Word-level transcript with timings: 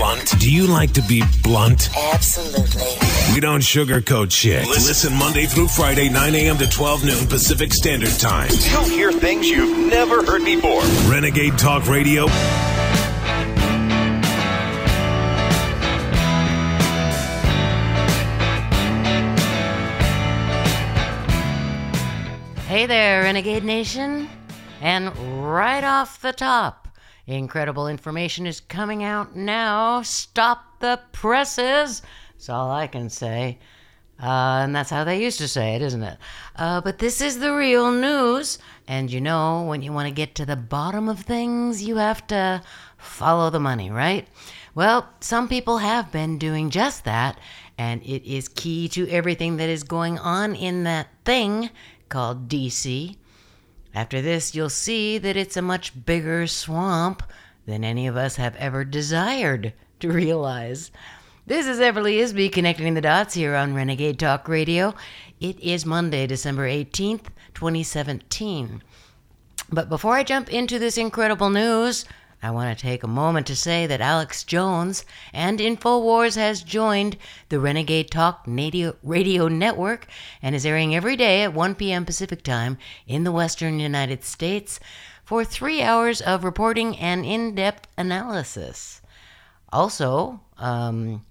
blunt? 0.00 0.40
Do 0.40 0.50
you 0.50 0.66
like 0.66 0.92
to 0.94 1.02
be 1.02 1.22
blunt? 1.42 1.90
Absolutely. 1.94 2.88
We 3.34 3.40
don't 3.40 3.60
sugarcoat 3.60 4.32
shit. 4.32 4.66
Listen 4.66 5.14
Monday 5.14 5.44
through 5.44 5.68
Friday, 5.68 6.08
9 6.08 6.34
a.m. 6.36 6.56
to 6.56 6.66
12 6.66 7.04
noon 7.04 7.26
Pacific 7.26 7.74
Standard 7.74 8.18
Time. 8.18 8.48
You'll 8.70 8.84
hear 8.84 9.12
things 9.12 9.50
you've 9.50 9.90
never 9.90 10.24
heard 10.24 10.42
before. 10.42 10.80
Renegade 11.10 11.58
Talk 11.58 11.86
Radio. 11.86 12.28
Hey 22.66 22.86
there, 22.86 23.24
Renegade 23.24 23.64
Nation. 23.64 24.30
And 24.80 25.14
right 25.44 25.84
off 25.84 26.22
the 26.22 26.32
top, 26.32 26.88
incredible 27.36 27.88
information 27.88 28.46
is 28.46 28.60
coming 28.60 29.02
out 29.02 29.36
now. 29.36 30.02
Stop 30.02 30.80
the 30.80 31.00
presses. 31.12 32.02
That's 32.32 32.48
all 32.48 32.70
I 32.70 32.86
can 32.86 33.10
say. 33.10 33.58
Uh, 34.22 34.60
and 34.64 34.76
that's 34.76 34.90
how 34.90 35.04
they 35.04 35.22
used 35.22 35.38
to 35.38 35.48
say 35.48 35.74
it, 35.76 35.82
isn't 35.82 36.02
it? 36.02 36.18
Uh, 36.56 36.80
but 36.80 36.98
this 36.98 37.20
is 37.20 37.38
the 37.38 37.54
real 37.54 37.90
news. 37.90 38.58
And 38.86 39.10
you 39.10 39.20
know, 39.20 39.62
when 39.62 39.82
you 39.82 39.92
want 39.92 40.08
to 40.08 40.14
get 40.14 40.34
to 40.36 40.46
the 40.46 40.56
bottom 40.56 41.08
of 41.08 41.20
things, 41.20 41.82
you 41.82 41.96
have 41.96 42.26
to 42.26 42.62
follow 42.98 43.48
the 43.48 43.60
money, 43.60 43.90
right? 43.90 44.28
Well, 44.74 45.08
some 45.20 45.48
people 45.48 45.78
have 45.78 46.12
been 46.12 46.38
doing 46.38 46.70
just 46.70 47.04
that. 47.04 47.38
And 47.78 48.02
it 48.02 48.30
is 48.30 48.48
key 48.48 48.88
to 48.90 49.08
everything 49.08 49.56
that 49.56 49.70
is 49.70 49.84
going 49.84 50.18
on 50.18 50.54
in 50.54 50.84
that 50.84 51.08
thing 51.24 51.70
called 52.10 52.46
DC. 52.46 53.16
After 53.94 54.22
this, 54.22 54.54
you'll 54.54 54.70
see 54.70 55.18
that 55.18 55.36
it's 55.36 55.56
a 55.56 55.62
much 55.62 56.04
bigger 56.04 56.46
swamp 56.46 57.22
than 57.66 57.82
any 57.84 58.06
of 58.06 58.16
us 58.16 58.36
have 58.36 58.54
ever 58.56 58.84
desired 58.84 59.72
to 59.98 60.12
realize. 60.12 60.90
This 61.46 61.66
is 61.66 61.80
Everly 61.80 62.18
Isby 62.18 62.52
connecting 62.52 62.94
the 62.94 63.00
dots 63.00 63.34
here 63.34 63.56
on 63.56 63.74
Renegade 63.74 64.18
Talk 64.18 64.48
Radio. 64.48 64.94
It 65.40 65.58
is 65.58 65.84
Monday, 65.84 66.26
December 66.26 66.68
18th, 66.68 67.26
2017. 67.54 68.82
But 69.72 69.88
before 69.88 70.14
I 70.14 70.22
jump 70.22 70.52
into 70.52 70.78
this 70.78 70.96
incredible 70.96 71.50
news, 71.50 72.04
I 72.42 72.50
want 72.50 72.76
to 72.76 72.82
take 72.82 73.02
a 73.02 73.08
moment 73.08 73.46
to 73.48 73.56
say 73.56 73.86
that 73.86 74.00
Alex 74.00 74.44
Jones 74.44 75.04
and 75.32 75.58
InfoWars 75.58 76.36
has 76.36 76.62
joined 76.62 77.18
the 77.50 77.60
Renegade 77.60 78.10
Talk 78.10 78.44
radio, 78.46 79.48
network 79.48 80.06
and 80.40 80.54
is 80.54 80.64
airing 80.64 80.94
every 80.94 81.16
day 81.16 81.42
at 81.42 81.52
1 81.52 81.74
p.m. 81.74 82.06
Pacific 82.06 82.42
Time 82.42 82.78
in 83.06 83.24
the 83.24 83.32
western 83.32 83.78
United 83.78 84.24
States 84.24 84.80
for 85.22 85.44
three 85.44 85.82
hours 85.82 86.22
of 86.22 86.42
reporting 86.42 86.96
and 86.96 87.26
in 87.26 87.54
depth 87.54 87.86
analysis. 87.98 89.02
Also, 89.70 90.40
um, 90.56 91.24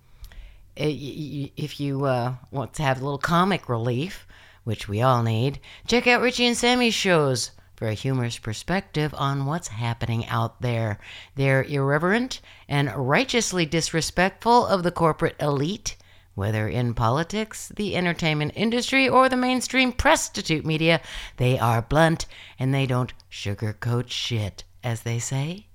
if 0.76 1.80
you 1.80 2.06
uh, 2.06 2.36
want 2.52 2.74
to 2.76 2.84
have 2.84 3.02
a 3.02 3.04
little 3.04 3.18
comic 3.18 3.68
relief, 3.68 4.28
which 4.64 4.88
we 4.88 5.02
all 5.02 5.24
need, 5.24 5.60
check 5.88 6.06
out 6.06 6.22
Richie 6.22 6.46
and 6.46 6.56
Sammy's 6.56 6.94
shows 6.94 7.50
for 7.80 7.88
a 7.88 7.94
humorous 7.94 8.38
perspective 8.38 9.16
on 9.18 9.46
what's 9.46 9.70
happening 9.70 10.28
out 10.28 10.62
there. 10.62 11.00
They're 11.36 11.64
irreverent 11.64 12.42
and 12.68 12.94
righteously 12.94 13.66
disrespectful 13.66 14.68
of 14.68 14.84
the 14.84 14.92
corporate 14.92 15.38
elite, 15.40 15.96
whether 16.36 16.68
in 16.68 16.94
politics, 16.94 17.72
the 17.74 17.96
entertainment 17.96 18.52
industry, 18.54 19.08
or 19.08 19.30
the 19.30 19.38
mainstream 19.38 19.94
prostitute 19.94 20.66
media. 20.66 21.00
They 21.38 21.58
are 21.58 21.82
blunt 21.82 22.26
and 22.60 22.74
they 22.74 22.86
don't 22.86 23.14
sugarcoat 23.32 24.10
shit, 24.10 24.66
as 24.84 25.04
they 25.04 25.18
say. 25.18 25.68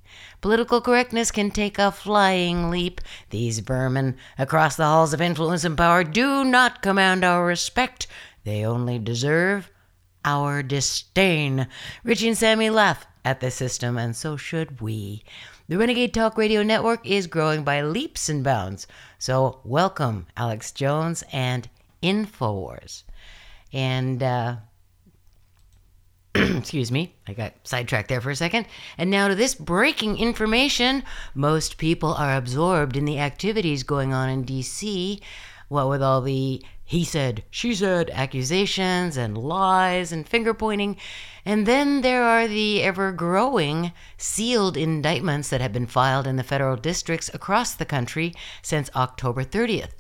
Political 0.42 0.82
correctness 0.82 1.30
can 1.30 1.50
take 1.50 1.78
a 1.78 1.90
flying 1.90 2.68
leap. 2.68 3.00
These 3.30 3.60
vermin 3.60 4.18
across 4.36 4.76
the 4.76 4.84
halls 4.84 5.14
of 5.14 5.22
influence 5.22 5.64
and 5.64 5.74
power 5.74 6.04
do 6.04 6.44
not 6.44 6.82
command 6.82 7.24
our 7.24 7.46
respect. 7.46 8.06
They 8.44 8.62
only 8.62 8.98
deserve 8.98 9.70
our 10.24 10.62
disdain. 10.62 11.66
Richie 12.02 12.28
and 12.28 12.38
Sammy 12.38 12.70
laugh 12.70 13.06
at 13.24 13.40
the 13.40 13.50
system, 13.50 13.96
and 13.96 14.14
so 14.14 14.36
should 14.36 14.80
we. 14.80 15.24
The 15.66 15.78
Renegade 15.78 16.12
Talk 16.12 16.36
Radio 16.36 16.62
Network 16.62 17.06
is 17.06 17.26
growing 17.26 17.64
by 17.64 17.80
leaps 17.80 18.28
and 18.28 18.44
bounds. 18.44 18.86
So, 19.18 19.60
welcome, 19.64 20.26
Alex 20.36 20.72
Jones 20.72 21.24
and 21.32 21.68
InfoWars. 22.02 23.04
And, 23.72 24.22
uh, 24.22 24.56
excuse 26.34 26.92
me, 26.92 27.14
I 27.26 27.32
got 27.32 27.54
sidetracked 27.64 28.08
there 28.08 28.20
for 28.20 28.30
a 28.30 28.36
second. 28.36 28.66
And 28.98 29.10
now 29.10 29.28
to 29.28 29.34
this 29.34 29.54
breaking 29.54 30.18
information. 30.18 31.02
Most 31.34 31.78
people 31.78 32.12
are 32.12 32.36
absorbed 32.36 32.96
in 32.96 33.06
the 33.06 33.18
activities 33.18 33.84
going 33.84 34.12
on 34.12 34.28
in 34.28 34.44
DC. 34.44 35.20
What 35.68 35.88
with 35.88 36.02
all 36.02 36.20
the 36.20 36.62
he 36.86 37.02
said, 37.02 37.44
she 37.50 37.74
said 37.74 38.10
accusations 38.10 39.16
and 39.16 39.38
lies 39.38 40.12
and 40.12 40.28
finger 40.28 40.52
pointing. 40.52 40.98
And 41.44 41.66
then 41.66 42.02
there 42.02 42.22
are 42.22 42.46
the 42.46 42.82
ever 42.82 43.10
growing 43.10 43.92
sealed 44.18 44.76
indictments 44.76 45.48
that 45.48 45.62
have 45.62 45.72
been 45.72 45.86
filed 45.86 46.26
in 46.26 46.36
the 46.36 46.42
federal 46.42 46.76
districts 46.76 47.30
across 47.32 47.74
the 47.74 47.86
country 47.86 48.34
since 48.60 48.90
October 48.94 49.44
30th. 49.44 49.94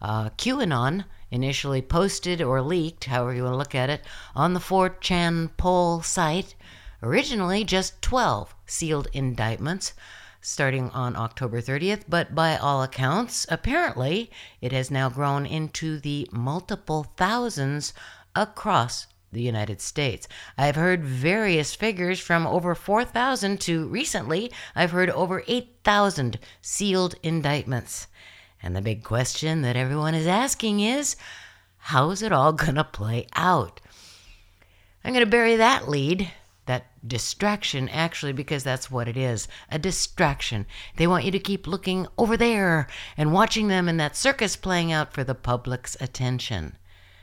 Uh, 0.00 0.30
QAnon 0.30 1.04
initially 1.30 1.82
posted 1.82 2.40
or 2.40 2.62
leaked, 2.62 3.04
however 3.04 3.34
you 3.34 3.42
want 3.42 3.52
to 3.52 3.58
look 3.58 3.74
at 3.74 3.90
it, 3.90 4.02
on 4.34 4.54
the 4.54 4.60
4chan 4.60 5.50
poll 5.58 6.00
site. 6.00 6.54
Originally, 7.02 7.64
just 7.64 8.00
12 8.00 8.54
sealed 8.64 9.08
indictments 9.12 9.92
starting 10.44 10.90
on 10.90 11.16
October 11.16 11.62
30th, 11.62 12.02
but 12.06 12.34
by 12.34 12.54
all 12.56 12.82
accounts, 12.82 13.46
apparently, 13.48 14.30
it 14.60 14.72
has 14.72 14.90
now 14.90 15.08
grown 15.08 15.46
into 15.46 15.98
the 15.98 16.28
multiple 16.30 17.06
thousands 17.16 17.94
across 18.36 19.06
the 19.32 19.40
United 19.40 19.80
States. 19.80 20.28
I've 20.58 20.76
heard 20.76 21.02
various 21.02 21.74
figures 21.74 22.20
from 22.20 22.46
over 22.46 22.74
4,000 22.74 23.58
to 23.62 23.88
recently, 23.88 24.52
I've 24.76 24.90
heard 24.90 25.10
over 25.10 25.42
8,000 25.48 26.38
sealed 26.60 27.14
indictments. 27.22 28.06
And 28.62 28.76
the 28.76 28.82
big 28.82 29.02
question 29.02 29.62
that 29.62 29.76
everyone 29.76 30.14
is 30.14 30.26
asking 30.26 30.80
is 30.80 31.16
how's 31.78 32.22
it 32.22 32.32
all 32.32 32.52
going 32.52 32.76
to 32.76 32.84
play 32.84 33.26
out? 33.34 33.80
I'm 35.02 35.12
going 35.12 35.24
to 35.24 35.30
bury 35.30 35.56
that 35.56 35.88
lead 35.88 36.30
distraction 37.06 37.88
actually 37.88 38.32
because 38.32 38.64
that's 38.64 38.90
what 38.90 39.08
it 39.08 39.16
is 39.16 39.48
a 39.70 39.78
distraction. 39.78 40.66
They 40.96 41.06
want 41.06 41.24
you 41.24 41.30
to 41.30 41.38
keep 41.38 41.66
looking 41.66 42.06
over 42.16 42.36
there 42.36 42.86
and 43.16 43.32
watching 43.32 43.68
them 43.68 43.88
in 43.88 43.96
that 43.98 44.16
circus 44.16 44.56
playing 44.56 44.92
out 44.92 45.12
for 45.12 45.24
the 45.24 45.34
public's 45.34 45.96
attention. 46.00 46.76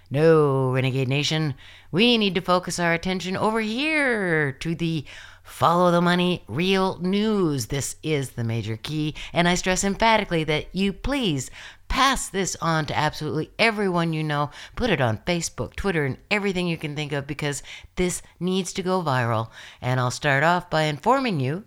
No 0.10 0.72
renegade 0.72 1.08
nation 1.08 1.56
we 1.92 2.18
need 2.18 2.36
to 2.36 2.42
focus 2.42 2.80
our 2.80 2.94
attention 2.94 3.36
over 3.36 3.60
here 3.60 4.52
to 4.54 4.76
the 4.76 5.06
follow 5.44 5.92
the 5.92 6.02
money 6.02 6.44
real 6.48 6.98
news 7.00 7.68
this 7.68 7.96
is 8.04 8.32
the 8.32 8.44
major 8.44 8.78
key 8.78 9.14
and 9.34 9.48
i 9.48 9.56
stress 9.56 9.84
emphatically 9.84 10.44
that 10.44 10.68
you 10.74 10.94
please 10.94 11.50
Pass 11.92 12.30
this 12.30 12.56
on 12.62 12.86
to 12.86 12.98
absolutely 12.98 13.52
everyone 13.60 14.14
you 14.14 14.24
know. 14.24 14.50
Put 14.78 14.90
it 14.90 15.02
on 15.02 15.18
Facebook, 15.28 15.76
Twitter, 15.76 16.06
and 16.06 16.18
everything 16.32 16.66
you 16.66 16.78
can 16.78 16.96
think 16.96 17.12
of 17.12 17.28
because 17.28 17.62
this 17.98 18.22
needs 18.40 18.72
to 18.74 18.82
go 18.82 19.04
viral. 19.04 19.50
And 19.82 20.00
I'll 20.00 20.10
start 20.10 20.42
off 20.42 20.70
by 20.70 20.84
informing 20.84 21.42
you 21.42 21.66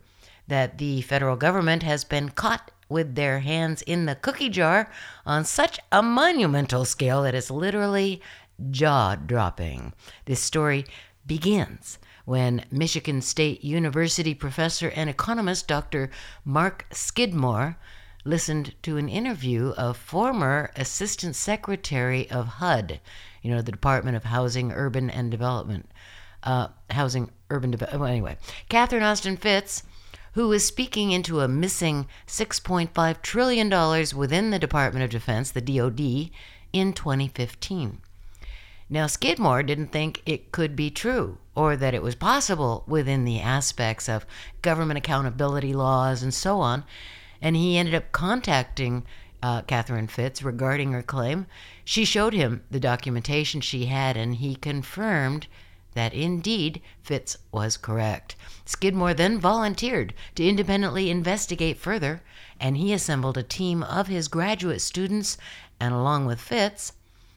that 0.48 0.78
the 0.78 1.02
federal 1.02 1.36
government 1.36 1.82
has 1.82 2.04
been 2.04 2.30
caught 2.30 2.70
with 2.88 3.16
their 3.16 3.40
hands 3.40 3.82
in 3.82 4.06
the 4.06 4.14
cookie 4.14 4.48
jar 4.48 4.90
on 5.26 5.44
such 5.44 5.78
a 5.92 6.02
monumental 6.02 6.86
scale 6.86 7.22
that 7.24 7.34
it's 7.34 7.50
literally 7.50 8.22
jaw 8.70 9.16
dropping. 9.16 9.92
This 10.24 10.40
story 10.40 10.86
begins 11.26 11.98
when 12.24 12.64
Michigan 12.70 13.20
State 13.20 13.62
University 13.62 14.34
professor 14.34 14.88
and 14.90 15.10
economist 15.10 15.68
Dr. 15.68 16.10
Mark 16.44 16.86
Skidmore 16.90 17.76
listened 18.24 18.74
to 18.82 18.96
an 18.96 19.08
interview 19.08 19.75
of 19.76 19.96
former 19.96 20.70
Assistant 20.76 21.37
Secretary 21.37 22.31
of 22.31 22.46
HUD, 22.46 23.00
you 23.43 23.50
know, 23.50 23.60
the 23.60 23.72
Department 23.72 24.16
of 24.16 24.25
Housing, 24.25 24.72
Urban 24.72 25.10
and 25.10 25.31
Development, 25.31 25.90
uh, 26.43 26.69
Housing, 26.90 27.31
Urban 27.50 27.70
Development. 27.70 28.00
Well, 28.00 28.10
anyway, 28.10 28.38
Catherine 28.69 29.02
Austin 29.02 29.37
Fitts, 29.37 29.82
who 30.32 30.49
was 30.49 30.64
speaking 30.64 31.12
into 31.12 31.40
a 31.40 31.49
missing 31.49 32.06
$6.5 32.26 33.22
trillion 33.22 33.70
within 34.16 34.50
the 34.50 34.58
Department 34.58 35.04
of 35.04 35.10
Defense, 35.10 35.50
the 35.50 35.60
DoD, 35.60 36.31
in 36.72 36.93
2015. 36.93 38.00
Now, 38.90 39.06
Skidmore 39.06 39.62
didn't 39.62 39.92
think 39.92 40.22
it 40.26 40.52
could 40.52 40.76
be 40.76 40.90
true 40.90 41.38
or 41.54 41.76
that 41.76 41.94
it 41.94 42.02
was 42.02 42.14
possible 42.14 42.84
within 42.86 43.25
the 43.25 43.40
aspects 43.40 44.08
of 44.08 44.26
government 44.62 44.98
accountability 44.98 45.72
laws 45.72 46.22
and 46.22 46.34
so 46.34 46.60
on 46.60 46.84
and 47.44 47.56
he 47.56 47.76
ended 47.76 47.94
up 47.94 48.10
contacting 48.10 49.04
uh, 49.42 49.60
Catherine 49.60 50.06
Fitts 50.06 50.42
regarding 50.42 50.92
her 50.92 51.02
claim. 51.02 51.46
She 51.84 52.06
showed 52.06 52.32
him 52.32 52.64
the 52.70 52.81
documentation 52.81 53.60
she 53.60 53.84
had, 53.84 54.16
and 54.16 54.36
he 54.36 54.56
confirmed 54.56 55.46
that 55.92 56.14
indeed 56.14 56.80
Fitts 57.02 57.37
was 57.52 57.76
correct. 57.76 58.34
Skidmore 58.64 59.12
then 59.12 59.38
volunteered 59.38 60.14
to 60.37 60.48
independently 60.48 61.10
investigate 61.10 61.76
further, 61.76 62.22
and 62.58 62.78
he 62.78 62.94
assembled 62.94 63.37
a 63.37 63.42
team 63.42 63.82
of 63.82 64.06
his 64.06 64.28
graduate 64.28 64.80
students, 64.80 65.37
and 65.78 65.92
along 65.92 66.25
with 66.25 66.40
Fitts, 66.40 66.94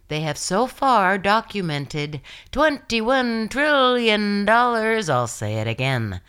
they 0.07 0.21
have 0.21 0.37
so 0.37 0.67
far 0.67 1.17
documented 1.17 2.21
$21 2.51 3.49
trillion. 3.49 4.47
I'll 4.49 5.27
say 5.27 5.55
it 5.55 5.67
again 5.67 6.21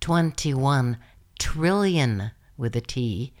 21 0.00 0.96
trillion 1.38 2.32
with 2.56 2.74
a 2.74 2.80
T 2.80 3.32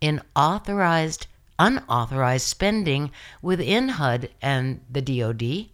in 0.00 0.22
authorized, 0.34 1.26
unauthorized 1.58 2.46
spending 2.46 3.10
within 3.42 3.90
HUD 3.90 4.30
and 4.40 4.80
the 4.90 5.02
DoD 5.02 5.70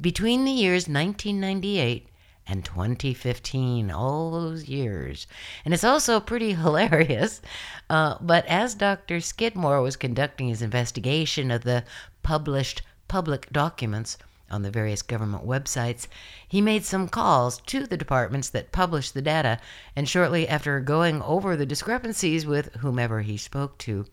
between 0.00 0.44
the 0.44 0.50
years 0.50 0.88
1998 0.88 2.08
and 2.46 2.64
2015, 2.64 3.90
all 3.90 4.32
those 4.32 4.68
years. 4.68 5.26
And 5.64 5.72
it's 5.72 5.84
also 5.84 6.18
pretty 6.18 6.52
hilarious. 6.54 7.40
Uh, 7.88 8.16
but 8.20 8.44
as 8.46 8.74
Dr. 8.74 9.20
Skidmore 9.20 9.80
was 9.80 9.96
conducting 9.96 10.48
his 10.48 10.62
investigation 10.62 11.50
of 11.50 11.62
the 11.62 11.84
published 12.22 12.82
public 13.12 13.52
documents 13.52 14.16
on 14.50 14.62
the 14.62 14.70
various 14.70 15.02
government 15.02 15.46
websites, 15.46 16.06
he 16.48 16.62
made 16.62 16.82
some 16.82 17.06
calls 17.06 17.58
to 17.66 17.86
the 17.86 17.96
departments 17.98 18.48
that 18.48 18.72
published 18.72 19.12
the 19.12 19.20
data, 19.20 19.58
and 19.94 20.08
shortly 20.08 20.48
after 20.48 20.80
going 20.80 21.20
over 21.20 21.54
the 21.54 21.66
discrepancies 21.66 22.46
with 22.46 22.72
whomever 22.76 23.20
he 23.20 23.36
spoke 23.36 23.76
to, 23.76 24.06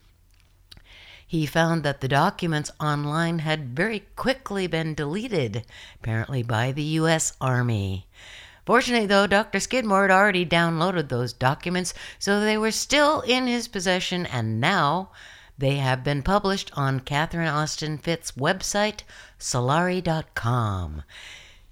he 1.25 1.45
found 1.45 1.81
that 1.83 2.01
the 2.01 2.09
documents 2.09 2.71
online 2.77 3.39
had 3.39 3.73
very 3.73 4.01
quickly 4.17 4.67
been 4.67 4.93
deleted, 4.93 5.63
apparently 6.01 6.43
by 6.43 6.73
the 6.73 6.83
U.S. 6.99 7.37
Army. 7.39 8.05
Fortunately, 8.65 9.07
though, 9.07 9.27
Dr. 9.27 9.61
Skidmore 9.61 10.09
had 10.09 10.11
already 10.11 10.45
downloaded 10.45 11.07
those 11.07 11.31
documents, 11.31 11.93
so 12.19 12.41
they 12.41 12.57
were 12.57 12.71
still 12.71 13.21
in 13.21 13.47
his 13.47 13.69
possession, 13.69 14.25
and 14.25 14.59
now 14.59 15.11
they 15.59 15.75
have 15.75 16.05
been 16.05 16.23
published 16.23 16.71
on 16.77 17.01
Catherine 17.01 17.49
Austin 17.49 17.97
Fitts' 17.97 18.31
website, 18.31 19.01
Solari.com. 19.37 21.03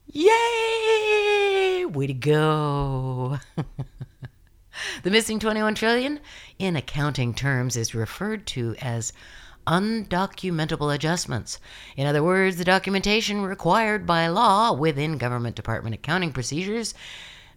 Yay! 0.08 1.86
Way 1.86 2.08
to 2.08 2.14
go! 2.14 3.40
the 5.04 5.10
missing 5.10 5.40
21 5.40 5.76
trillion, 5.76 6.20
in 6.60 6.76
accounting 6.76 7.34
terms, 7.34 7.78
is 7.78 7.96
referred 7.96 8.46
to 8.48 8.76
as 8.82 9.14
undocumentable 9.66 10.94
adjustments. 10.94 11.58
In 11.96 12.06
other 12.06 12.22
words, 12.22 12.58
the 12.58 12.66
documentation 12.66 13.42
required 13.42 14.06
by 14.06 14.28
law 14.28 14.74
within 14.74 15.18
government 15.18 15.56
department 15.56 15.96
accounting 15.96 16.34
procedures. 16.34 16.94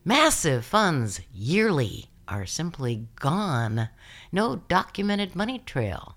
Massive 0.04 0.64
funds 0.64 1.20
yearly 1.34 2.06
are 2.28 2.46
simply 2.46 3.08
gone. 3.16 3.88
No 4.30 4.62
documented 4.68 5.34
money 5.34 5.58
trail. 5.58 6.16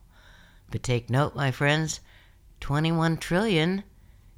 But 0.73 0.81
take 0.81 1.07
note, 1.07 1.35
my 1.35 1.51
friends, 1.51 1.99
21 2.59 3.17
trillion 3.17 3.83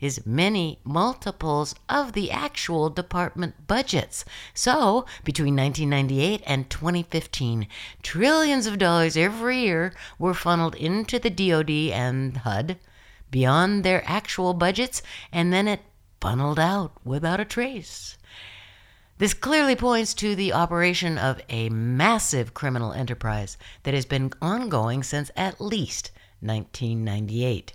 is 0.02 0.26
many 0.26 0.80
multiples 0.84 1.74
of 1.88 2.12
the 2.12 2.30
actual 2.30 2.90
department 2.90 3.68
budgets. 3.68 4.26
So, 4.54 5.06
between 5.24 5.56
1998 5.56 6.44
and 6.46 6.70
2015, 6.70 7.70
trillions 8.04 8.68
of 8.68 8.78
dollars 8.78 9.16
every 9.16 9.60
year 9.60 9.94
were 10.20 10.34
funneled 10.34 10.76
into 10.76 11.20
the 11.20 11.30
DoD 11.30 11.72
and 11.94 12.36
HUD 12.36 12.80
beyond 13.32 13.86
their 13.86 14.04
actual 14.06 14.54
budgets, 14.54 15.02
and 15.32 15.54
then 15.54 15.70
it 15.70 15.84
funneled 16.20 16.60
out 16.60 16.98
without 17.06 17.40
a 17.40 17.46
trace. 17.46 18.18
This 19.20 19.34
clearly 19.34 19.78
points 19.78 20.14
to 20.16 20.36
the 20.36 20.52
operation 20.52 21.18
of 21.18 21.40
a 21.48 21.70
massive 21.70 22.54
criminal 22.54 22.92
enterprise 22.92 23.58
that 23.84 23.94
has 23.94 24.06
been 24.06 24.34
ongoing 24.42 25.02
since 25.02 25.32
at 25.38 25.62
least 25.62 26.12
1998. 26.42 27.74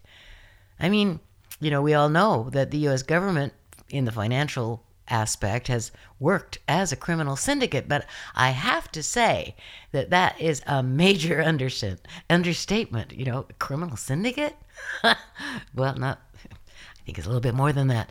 I 0.78 0.88
mean, 0.88 1.20
you 1.60 1.70
know, 1.70 1.82
we 1.82 1.94
all 1.94 2.08
know 2.08 2.48
that 2.52 2.70
the 2.70 2.78
U.S. 2.78 3.02
government, 3.02 3.52
in 3.90 4.04
the 4.04 4.12
financial 4.12 4.82
aspect, 5.08 5.68
has 5.68 5.92
worked 6.18 6.58
as 6.68 6.92
a 6.92 6.96
criminal 6.96 7.36
syndicate, 7.36 7.88
but 7.88 8.06
I 8.34 8.50
have 8.50 8.90
to 8.92 9.02
say 9.02 9.56
that 9.92 10.10
that 10.10 10.40
is 10.40 10.62
a 10.66 10.82
major 10.82 11.42
understatement. 12.30 13.12
You 13.12 13.24
know, 13.24 13.46
criminal 13.58 13.96
syndicate? 13.96 14.56
well, 15.74 15.96
not, 15.96 16.20
I 16.50 17.04
think 17.04 17.18
it's 17.18 17.26
a 17.26 17.30
little 17.30 17.40
bit 17.40 17.54
more 17.54 17.72
than 17.72 17.88
that. 17.88 18.08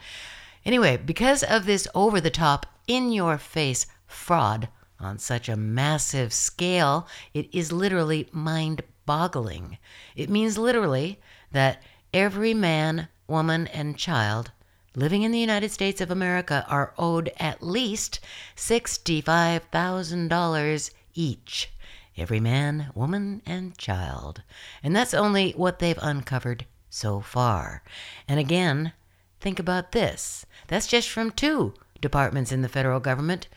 Anyway, 0.65 0.97
because 0.97 1.41
of 1.43 1.65
this 1.65 1.87
over 1.95 2.19
the 2.21 2.29
top, 2.29 2.65
in 2.87 3.11
your 3.11 3.37
face 3.37 3.87
fraud 4.05 4.67
on 4.99 5.17
such 5.17 5.47
a 5.47 5.55
massive 5.55 6.33
scale, 6.33 7.07
it 7.33 7.47
is 7.53 7.71
literally 7.71 8.27
mind 8.31 8.81
boggling. 9.09 9.77
It 10.15 10.29
means 10.29 10.59
literally 10.59 11.19
that 11.51 11.81
every 12.13 12.53
man, 12.53 13.07
woman, 13.27 13.65
and 13.65 13.97
child 13.97 14.51
living 14.95 15.23
in 15.23 15.31
the 15.31 15.39
United 15.39 15.71
States 15.71 15.99
of 15.99 16.11
America 16.11 16.63
are 16.69 16.93
owed 16.95 17.31
at 17.39 17.63
least 17.63 18.19
$65,000 18.55 20.91
each. 21.15 21.71
Every 22.15 22.39
man, 22.39 22.91
woman, 22.93 23.41
and 23.47 23.75
child. 23.79 24.43
And 24.83 24.95
that's 24.95 25.15
only 25.15 25.53
what 25.53 25.79
they've 25.79 25.97
uncovered 25.99 26.67
so 26.91 27.19
far. 27.19 27.81
And 28.27 28.39
again, 28.39 28.93
think 29.39 29.57
about 29.57 29.91
this. 29.91 30.45
That's 30.67 30.85
just 30.85 31.09
from 31.09 31.31
two 31.31 31.73
departments 31.99 32.51
in 32.51 32.61
the 32.61 32.69
federal 32.69 32.99
government. 32.99 33.47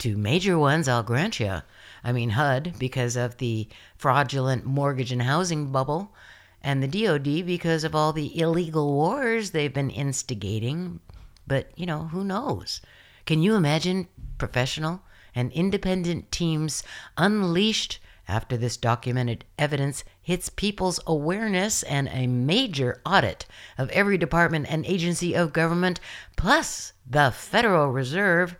Two 0.00 0.16
major 0.16 0.58
ones, 0.58 0.88
I'll 0.88 1.04
grant 1.04 1.38
you. 1.38 1.62
I 2.06 2.12
mean, 2.12 2.30
HUD, 2.30 2.74
because 2.78 3.16
of 3.16 3.38
the 3.38 3.66
fraudulent 3.98 4.64
mortgage 4.64 5.10
and 5.10 5.22
housing 5.22 5.72
bubble, 5.72 6.14
and 6.62 6.80
the 6.80 6.86
DoD 6.86 7.44
because 7.44 7.82
of 7.82 7.96
all 7.96 8.12
the 8.12 8.38
illegal 8.40 8.92
wars 8.92 9.50
they've 9.50 9.74
been 9.74 9.90
instigating. 9.90 11.00
But, 11.48 11.72
you 11.74 11.84
know, 11.84 12.04
who 12.04 12.22
knows? 12.22 12.80
Can 13.24 13.42
you 13.42 13.56
imagine 13.56 14.06
professional 14.38 15.02
and 15.34 15.50
independent 15.50 16.30
teams 16.30 16.84
unleashed 17.16 17.98
after 18.28 18.56
this 18.56 18.76
documented 18.76 19.44
evidence 19.58 20.04
hits 20.22 20.48
people's 20.48 21.00
awareness 21.08 21.82
and 21.82 22.08
a 22.12 22.28
major 22.28 23.02
audit 23.04 23.46
of 23.78 23.90
every 23.90 24.16
department 24.16 24.66
and 24.70 24.86
agency 24.86 25.34
of 25.34 25.52
government, 25.52 25.98
plus 26.36 26.92
the 27.04 27.32
Federal 27.32 27.88
Reserve? 27.88 28.54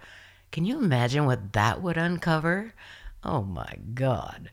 Can 0.51 0.65
you 0.65 0.79
imagine 0.79 1.27
what 1.27 1.53
that 1.53 1.81
would 1.81 1.97
uncover? 1.97 2.75
Oh 3.27 3.43
my 3.43 3.75
God. 3.93 4.51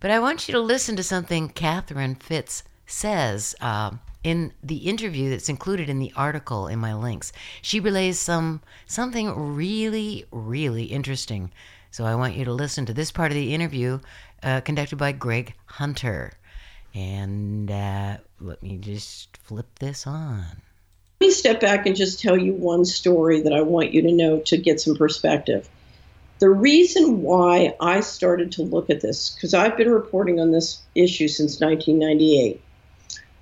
But 0.00 0.10
I 0.10 0.18
want 0.18 0.48
you 0.48 0.52
to 0.52 0.60
listen 0.60 0.96
to 0.96 1.04
something 1.04 1.48
Catherine 1.48 2.16
Fitts 2.16 2.64
says 2.84 3.54
uh, 3.60 3.92
in 4.24 4.52
the 4.60 4.88
interview 4.88 5.30
that's 5.30 5.48
included 5.48 5.88
in 5.88 6.00
the 6.00 6.12
article 6.16 6.66
in 6.66 6.80
my 6.80 6.94
links. 6.94 7.32
She 7.62 7.78
relays 7.78 8.18
some 8.18 8.60
something 8.86 9.54
really, 9.54 10.24
really 10.32 10.86
interesting. 10.86 11.52
So 11.92 12.04
I 12.04 12.16
want 12.16 12.34
you 12.34 12.44
to 12.44 12.52
listen 12.52 12.86
to 12.86 12.92
this 12.92 13.12
part 13.12 13.30
of 13.30 13.36
the 13.36 13.54
interview 13.54 14.00
uh, 14.42 14.60
conducted 14.62 14.96
by 14.96 15.12
Greg 15.12 15.54
Hunter. 15.66 16.32
And 16.92 17.70
uh, 17.70 18.16
let 18.40 18.64
me 18.64 18.78
just 18.78 19.36
flip 19.36 19.78
this 19.78 20.08
on. 20.08 20.44
Let 21.20 21.28
me 21.28 21.30
step 21.30 21.60
back 21.60 21.86
and 21.86 21.94
just 21.94 22.20
tell 22.20 22.36
you 22.36 22.52
one 22.52 22.84
story 22.84 23.42
that 23.42 23.52
I 23.52 23.60
want 23.60 23.94
you 23.94 24.02
to 24.02 24.12
know 24.12 24.40
to 24.40 24.56
get 24.56 24.80
some 24.80 24.96
perspective. 24.96 25.68
The 26.40 26.50
reason 26.50 27.22
why 27.22 27.74
I 27.80 28.00
started 28.00 28.52
to 28.52 28.62
look 28.62 28.90
at 28.90 29.00
this, 29.00 29.30
because 29.30 29.54
I've 29.54 29.76
been 29.76 29.90
reporting 29.90 30.40
on 30.40 30.50
this 30.50 30.82
issue 30.94 31.28
since 31.28 31.60
1998. 31.60 32.60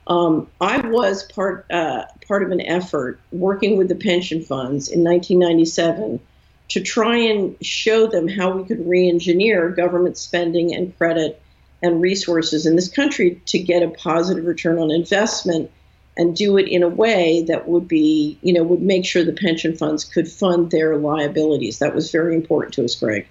Um, 0.06 0.48
I 0.60 0.86
was 0.88 1.22
part 1.22 1.66
uh, 1.70 2.04
part 2.26 2.42
of 2.42 2.50
an 2.50 2.60
effort 2.60 3.20
working 3.30 3.76
with 3.76 3.88
the 3.88 3.94
pension 3.94 4.42
funds 4.42 4.88
in 4.88 5.04
1997 5.04 6.20
to 6.68 6.80
try 6.80 7.16
and 7.16 7.56
show 7.64 8.06
them 8.06 8.26
how 8.26 8.50
we 8.50 8.64
could 8.64 8.86
re-engineer 8.86 9.68
government 9.70 10.16
spending 10.18 10.74
and 10.74 10.96
credit 10.98 11.40
and 11.82 12.00
resources 12.00 12.66
in 12.66 12.76
this 12.76 12.88
country 12.88 13.40
to 13.46 13.58
get 13.58 13.82
a 13.82 13.88
positive 13.88 14.44
return 14.44 14.78
on 14.78 14.90
investment 14.90 15.70
and 16.16 16.36
do 16.36 16.58
it 16.58 16.68
in 16.68 16.82
a 16.82 16.88
way 16.88 17.42
that 17.48 17.68
would 17.68 17.88
be, 17.88 18.38
you 18.42 18.52
know, 18.52 18.62
would 18.62 18.82
make 18.82 19.04
sure 19.04 19.24
the 19.24 19.32
pension 19.32 19.76
funds 19.76 20.04
could 20.04 20.30
fund 20.30 20.70
their 20.70 20.96
liabilities. 20.96 21.78
That 21.78 21.94
was 21.94 22.10
very 22.10 22.34
important 22.34 22.74
to 22.74 22.84
us, 22.84 22.94
Greg. 22.94 23.26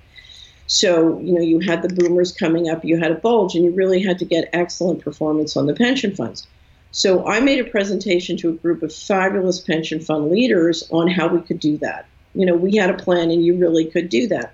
So, 0.68 1.20
you 1.20 1.34
know, 1.34 1.42
you 1.42 1.60
had 1.60 1.82
the 1.82 1.94
boomers 1.94 2.32
coming 2.32 2.70
up, 2.70 2.86
you 2.86 2.98
had 2.98 3.12
a 3.12 3.16
bulge, 3.16 3.56
and 3.56 3.66
you 3.66 3.72
really 3.72 4.02
had 4.02 4.18
to 4.20 4.26
get 4.26 4.50
excellent 4.54 5.04
performance 5.04 5.56
on 5.58 5.68
the 5.68 5.76
pension 5.76 6.16
funds. 6.16 6.48
So, 6.92 7.28
I 7.28 7.40
made 7.40 7.60
a 7.60 7.70
presentation 7.70 8.38
to 8.38 8.50
a 8.50 8.54
group 8.54 8.82
of 8.82 8.94
fabulous 8.94 9.60
pension 9.60 10.00
fund 10.00 10.32
leaders 10.32 10.88
on 10.92 11.08
how 11.08 11.28
we 11.28 11.42
could 11.42 11.60
do 11.60 11.78
that. 11.78 12.06
You 12.34 12.46
know, 12.46 12.56
we 12.56 12.78
had 12.78 12.90
a 12.90 12.98
plan, 12.98 13.32
and 13.32 13.46
you 13.46 13.58
really 13.58 13.86
could 13.86 14.10
do 14.10 14.28
that. 14.28 14.54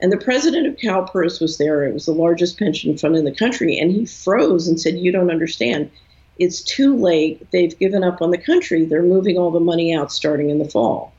And 0.00 0.12
the 0.12 0.18
president 0.18 0.66
of 0.66 0.76
CalPERS 0.76 1.40
was 1.40 1.56
there. 1.56 1.84
It 1.84 1.94
was 1.94 2.06
the 2.06 2.12
largest 2.12 2.58
pension 2.58 2.96
fund 2.98 3.16
in 3.16 3.24
the 3.24 3.34
country. 3.34 3.78
And 3.78 3.90
he 3.90 4.04
froze 4.04 4.68
and 4.68 4.78
said, 4.78 4.98
You 4.98 5.12
don't 5.12 5.30
understand 5.30 5.90
it's 6.38 6.62
too 6.62 6.96
late. 6.96 7.50
They've 7.50 7.78
given 7.78 8.02
up 8.02 8.20
on 8.22 8.30
the 8.30 8.38
country. 8.38 8.84
They're 8.84 9.02
moving 9.02 9.38
all 9.38 9.50
the 9.50 9.60
money 9.60 9.94
out 9.94 10.12
starting 10.12 10.50
in 10.50 10.58
the 10.58 10.68
fall. 10.68 11.12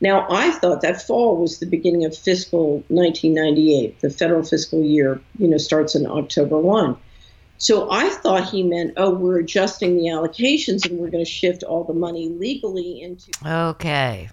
Now, 0.00 0.26
I 0.28 0.50
thought 0.50 0.82
that 0.82 1.02
fall 1.02 1.40
was 1.40 1.58
the 1.58 1.66
beginning 1.66 2.04
of 2.04 2.16
fiscal 2.16 2.84
1998. 2.88 4.00
The 4.00 4.10
federal 4.10 4.42
fiscal 4.42 4.82
year, 4.82 5.20
you 5.38 5.48
know, 5.48 5.56
starts 5.56 5.94
in 5.94 6.06
October 6.06 6.58
1. 6.58 6.96
So 7.58 7.90
I 7.90 8.10
thought 8.10 8.50
he 8.50 8.62
meant, 8.62 8.94
oh, 8.98 9.14
we're 9.14 9.38
adjusting 9.38 9.96
the 9.96 10.08
allocations 10.08 10.88
and 10.88 10.98
we're 10.98 11.08
going 11.08 11.24
to 11.24 11.30
shift 11.30 11.62
all 11.62 11.84
the 11.84 11.94
money 11.94 12.28
legally 12.28 13.00
into. 13.00 13.30
Okay. 13.46 14.28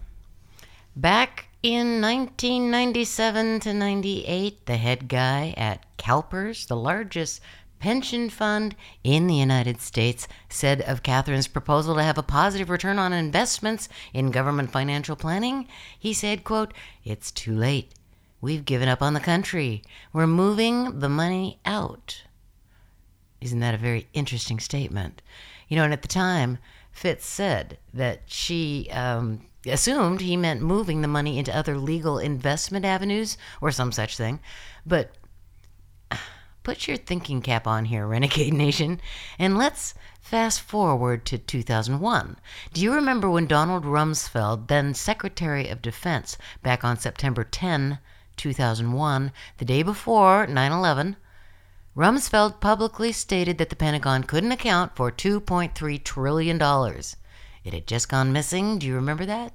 Back 0.95 1.47
in 1.63 2.01
1997 2.01 3.61
to 3.61 3.73
98, 3.73 4.65
the 4.65 4.75
head 4.75 5.07
guy 5.07 5.53
at 5.55 5.85
CalPERS, 5.97 6.67
the 6.67 6.75
largest 6.75 7.39
pension 7.83 8.29
fund 8.29 8.77
in 9.03 9.27
the 9.27 9.35
United 9.35 9.81
States, 9.81 10.25
said 10.47 10.79
of 10.83 11.03
Catherine's 11.03 11.49
proposal 11.49 11.95
to 11.95 12.01
have 12.01 12.17
a 12.17 12.23
positive 12.23 12.69
return 12.69 12.97
on 12.97 13.11
investments 13.11 13.89
in 14.13 14.31
government 14.31 14.71
financial 14.71 15.17
planning, 15.17 15.67
he 15.99 16.13
said, 16.13 16.45
quote, 16.45 16.73
"It's 17.03 17.29
too 17.29 17.53
late. 17.53 17.91
We've 18.39 18.63
given 18.63 18.87
up 18.87 19.01
on 19.01 19.13
the 19.13 19.19
country. 19.19 19.83
We're 20.13 20.27
moving 20.27 21.01
the 21.01 21.09
money 21.09 21.59
out." 21.65 22.23
Isn't 23.41 23.59
that 23.59 23.75
a 23.75 23.77
very 23.89 24.07
interesting 24.13 24.61
statement? 24.61 25.21
You 25.67 25.75
know, 25.75 25.83
and 25.83 25.91
at 25.91 26.03
the 26.03 26.07
time, 26.07 26.59
Fitts 26.93 27.25
said 27.25 27.79
that 27.93 28.21
she 28.27 28.87
um, 28.91 29.41
assumed 29.65 30.21
he 30.21 30.37
meant 30.37 30.61
moving 30.61 31.01
the 31.01 31.09
money 31.09 31.37
into 31.37 31.53
other 31.53 31.77
legal 31.77 32.17
investment 32.17 32.85
avenues 32.85 33.37
or 33.59 33.71
some 33.71 33.91
such 33.91 34.15
thing. 34.15 34.39
But 34.85 35.11
put 36.63 36.87
your 36.87 36.97
thinking 36.97 37.41
cap 37.41 37.67
on 37.67 37.85
here, 37.85 38.07
Renegade 38.07 38.53
Nation, 38.65 38.99
and 39.37 39.57
let's 39.57 39.93
fast 40.21 40.61
forward 40.61 41.25
to 41.25 41.37
2001. 41.37 42.37
Do 42.71 42.81
you 42.81 42.93
remember 42.93 43.29
when 43.29 43.45
Donald 43.45 43.83
Rumsfeld, 43.83 44.67
then 44.67 44.93
Secretary 44.93 45.67
of 45.69 45.81
Defense, 45.81 46.37
back 46.61 46.83
on 46.83 46.97
September 46.97 47.43
10, 47.43 47.99
2001, 48.37 49.31
the 49.57 49.65
day 49.65 49.83
before 49.83 50.47
9 50.47 50.71
11, 50.71 51.17
Rumsfeld 51.95 52.59
publicly 52.59 53.11
stated 53.11 53.59
that 53.59 53.69
the 53.69 53.75
Pentagon 53.75 54.23
couldn't 54.23 54.51
account 54.51 54.95
for 54.95 55.11
$2.3 55.11 56.03
trillion. 56.03 56.59
It 57.63 57.73
had 57.73 57.85
just 57.85 58.09
gone 58.09 58.33
missing. 58.33 58.79
Do 58.79 58.87
you 58.87 58.95
remember 58.95 59.25
that? 59.25 59.53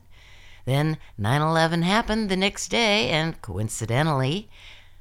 Then 0.65 0.99
9 1.17 1.43
11 1.43 1.83
happened 1.83 2.29
the 2.29 2.37
next 2.37 2.69
day, 2.69 3.09
and 3.09 3.41
coincidentally, 3.43 4.49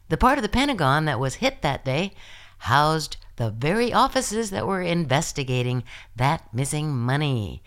the 0.10 0.18
part 0.18 0.38
of 0.38 0.42
the 0.42 0.50
Pentagon 0.50 1.06
that 1.06 1.20
was 1.20 1.36
hit 1.36 1.62
that 1.62 1.86
day 1.86 2.14
housed 2.60 3.18
the 3.36 3.52
very 3.52 3.94
offices 3.94 4.50
that 4.50 4.66
were 4.66 4.82
investigating 4.82 5.84
that 6.16 6.54
missing 6.54 6.96
money. 6.96 7.62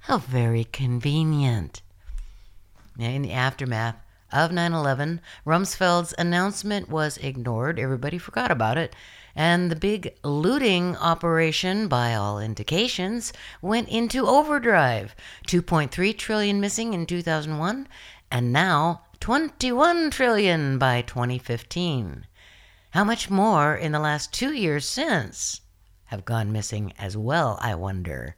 How 0.00 0.18
very 0.18 0.64
convenient. 0.64 1.82
In 2.98 3.22
the 3.22 3.32
aftermath, 3.32 3.96
of 4.32 4.50
9 4.50 4.72
11, 4.72 5.20
Rumsfeld's 5.46 6.14
announcement 6.18 6.88
was 6.88 7.18
ignored. 7.18 7.78
Everybody 7.78 8.16
forgot 8.16 8.50
about 8.50 8.78
it. 8.78 8.96
And 9.36 9.70
the 9.70 9.76
big 9.76 10.14
looting 10.24 10.96
operation, 10.96 11.88
by 11.88 12.14
all 12.14 12.38
indications, 12.38 13.32
went 13.60 13.88
into 13.88 14.26
overdrive. 14.26 15.14
2.3 15.48 16.16
trillion 16.16 16.60
missing 16.60 16.94
in 16.94 17.06
2001, 17.06 17.88
and 18.30 18.52
now 18.52 19.02
21 19.22 20.10
trillion 20.10 20.78
by 20.78 21.00
2015. 21.00 22.26
How 22.90 23.04
much 23.04 23.30
more 23.30 23.72
in 23.72 23.92
the 23.92 24.00
last 24.00 24.32
two 24.32 24.52
years 24.52 24.84
since 24.84 25.60
have 26.06 26.24
gone 26.24 26.50
missing 26.50 26.92
as 26.98 27.16
well, 27.16 27.56
I 27.62 27.76
wonder? 27.76 28.34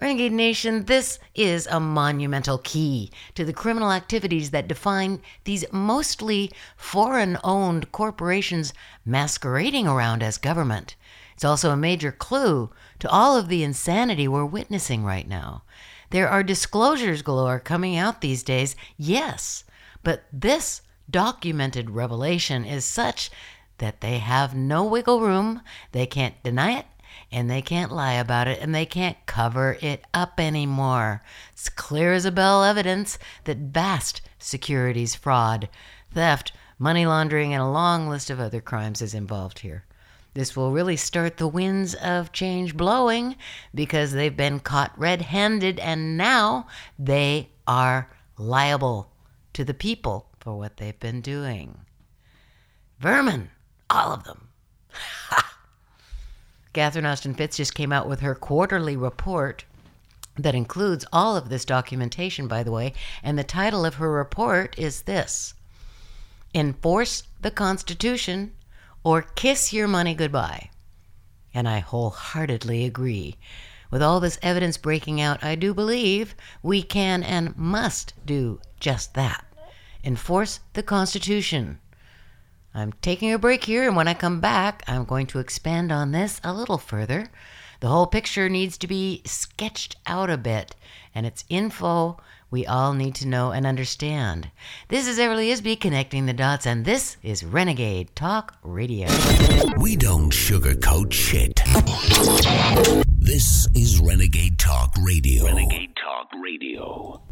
Renegade 0.00 0.32
Nation, 0.32 0.86
this 0.86 1.18
is 1.34 1.66
a 1.66 1.78
monumental 1.78 2.56
key 2.56 3.12
to 3.34 3.44
the 3.44 3.52
criminal 3.52 3.92
activities 3.92 4.50
that 4.50 4.66
define 4.66 5.20
these 5.44 5.70
mostly 5.70 6.50
foreign 6.74 7.36
owned 7.44 7.92
corporations 7.92 8.72
masquerading 9.04 9.86
around 9.86 10.22
as 10.22 10.38
government. 10.38 10.96
It's 11.34 11.44
also 11.44 11.70
a 11.70 11.76
major 11.76 12.12
clue 12.12 12.70
to 13.00 13.10
all 13.10 13.36
of 13.36 13.48
the 13.48 13.62
insanity 13.62 14.26
we're 14.26 14.46
witnessing 14.46 15.04
right 15.04 15.28
now. 15.28 15.64
There 16.10 16.28
are 16.28 16.42
disclosures 16.42 17.22
galore 17.22 17.60
coming 17.60 17.96
out 17.96 18.20
these 18.20 18.42
days, 18.42 18.76
yes, 18.96 19.64
but 20.02 20.24
this 20.32 20.82
documented 21.08 21.90
revelation 21.90 22.64
is 22.64 22.84
such 22.84 23.30
that 23.78 24.00
they 24.00 24.18
have 24.18 24.54
no 24.54 24.84
wiggle 24.84 25.20
room, 25.20 25.62
they 25.92 26.06
can't 26.06 26.40
deny 26.42 26.78
it, 26.78 26.86
and 27.32 27.48
they 27.48 27.62
can't 27.62 27.92
lie 27.92 28.14
about 28.14 28.48
it 28.48 28.60
and 28.60 28.74
they 28.74 28.86
can't 28.86 29.24
cover 29.26 29.78
it 29.80 30.04
up 30.12 30.38
anymore. 30.38 31.22
It's 31.52 31.68
clear 31.68 32.12
as 32.12 32.24
a 32.24 32.32
bell 32.32 32.64
evidence 32.64 33.18
that 33.44 33.58
vast 33.58 34.20
securities 34.38 35.14
fraud, 35.14 35.68
theft, 36.12 36.52
money 36.78 37.06
laundering, 37.06 37.52
and 37.52 37.62
a 37.62 37.68
long 37.68 38.08
list 38.08 38.30
of 38.30 38.40
other 38.40 38.60
crimes 38.60 39.00
is 39.00 39.14
involved 39.14 39.60
here. 39.60 39.84
This 40.34 40.54
will 40.54 40.70
really 40.70 40.96
start 40.96 41.36
the 41.36 41.48
winds 41.48 41.94
of 41.94 42.32
change 42.32 42.76
blowing 42.76 43.36
because 43.74 44.12
they've 44.12 44.36
been 44.36 44.60
caught 44.60 44.98
red 44.98 45.22
handed 45.22 45.80
and 45.80 46.16
now 46.16 46.66
they 46.98 47.50
are 47.66 48.10
liable 48.38 49.10
to 49.54 49.64
the 49.64 49.74
people 49.74 50.28
for 50.38 50.56
what 50.56 50.76
they've 50.76 50.98
been 51.00 51.20
doing. 51.20 51.80
Vermin, 53.00 53.50
all 53.88 54.12
of 54.12 54.24
them. 54.24 54.48
Catherine 56.72 57.06
Austin 57.06 57.34
Fitts 57.34 57.56
just 57.56 57.74
came 57.74 57.92
out 57.92 58.08
with 58.08 58.20
her 58.20 58.34
quarterly 58.34 58.96
report 58.96 59.64
that 60.36 60.54
includes 60.54 61.04
all 61.12 61.36
of 61.36 61.48
this 61.48 61.64
documentation, 61.64 62.46
by 62.46 62.62
the 62.62 62.70
way, 62.70 62.92
and 63.22 63.36
the 63.36 63.44
title 63.44 63.84
of 63.84 63.96
her 63.96 64.10
report 64.10 64.78
is 64.78 65.02
this 65.02 65.54
Enforce 66.54 67.24
the 67.40 67.50
Constitution 67.50 68.52
or 69.04 69.22
Kiss 69.22 69.72
Your 69.72 69.88
Money 69.88 70.14
Goodbye. 70.14 70.70
And 71.52 71.68
I 71.68 71.78
wholeheartedly 71.78 72.84
agree. 72.84 73.36
With 73.90 74.02
all 74.02 74.20
this 74.20 74.38
evidence 74.42 74.76
breaking 74.76 75.20
out, 75.20 75.42
I 75.42 75.54
do 75.54 75.74
believe 75.74 76.34
we 76.62 76.82
can 76.82 77.22
and 77.22 77.56
must 77.56 78.14
do 78.24 78.60
just 78.78 79.14
that 79.14 79.44
enforce 80.04 80.60
the 80.72 80.82
Constitution. 80.82 81.78
I'm 82.72 82.92
taking 83.02 83.32
a 83.32 83.38
break 83.38 83.64
here, 83.64 83.86
and 83.86 83.96
when 83.96 84.08
I 84.08 84.14
come 84.14 84.40
back, 84.40 84.82
I'm 84.86 85.04
going 85.04 85.26
to 85.28 85.40
expand 85.40 85.90
on 85.90 86.12
this 86.12 86.40
a 86.44 86.54
little 86.54 86.78
further. 86.78 87.30
The 87.80 87.88
whole 87.88 88.06
picture 88.06 88.48
needs 88.48 88.78
to 88.78 88.86
be 88.86 89.22
sketched 89.24 89.96
out 90.06 90.30
a 90.30 90.36
bit, 90.36 90.76
and 91.14 91.26
it's 91.26 91.44
info 91.48 92.18
we 92.50 92.66
all 92.66 92.92
need 92.92 93.14
to 93.16 93.28
know 93.28 93.52
and 93.52 93.66
understand. 93.66 94.50
This 94.88 95.06
is 95.06 95.18
Everly 95.18 95.52
Isby 95.52 95.80
connecting 95.80 96.26
the 96.26 96.32
dots, 96.32 96.66
and 96.66 96.84
this 96.84 97.16
is 97.22 97.44
Renegade 97.44 98.14
Talk 98.16 98.56
Radio. 98.62 99.06
We 99.78 99.96
don't 99.96 100.32
sugarcoat 100.32 101.12
shit. 101.12 101.60
This 103.18 103.68
is 103.74 104.00
Renegade 104.00 104.58
Talk 104.58 104.94
Radio. 105.00 105.44
Renegade 105.44 105.94
Talk 105.96 106.28
Radio. 106.42 107.22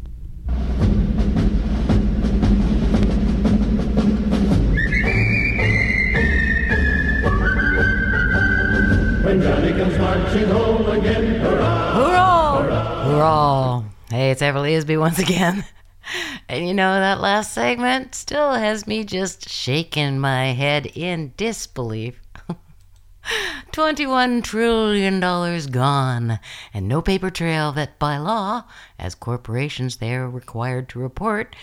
When 9.21 9.41
Johnny 9.41 9.71
comes 9.73 9.97
marching 9.99 10.47
home 10.47 10.89
again, 10.89 11.41
hurrah! 11.41 11.93
Hurrah! 11.93 13.03
Hurrah! 13.03 13.83
Hey, 14.11 14.31
it's 14.31 14.41
Everly 14.41 14.71
Isby 14.71 14.99
once 14.99 15.19
again. 15.19 15.65
And 16.47 16.67
you 16.67 16.73
know, 16.73 16.99
that 16.99 17.21
last 17.21 17.53
segment 17.53 18.15
still 18.15 18.53
has 18.53 18.87
me 18.87 19.03
just 19.03 19.47
shaking 19.47 20.17
my 20.17 20.53
head 20.53 20.87
in 20.95 21.33
disbelief. 21.37 22.19
$21 23.71 24.43
trillion 24.43 25.19
gone, 25.19 26.39
and 26.73 26.87
no 26.87 27.03
paper 27.03 27.29
trail 27.29 27.71
that 27.73 27.99
by 27.99 28.17
law, 28.17 28.63
as 28.97 29.13
corporations 29.13 29.97
they 29.97 30.15
are 30.15 30.27
required 30.27 30.89
to 30.89 30.99
report, 30.99 31.55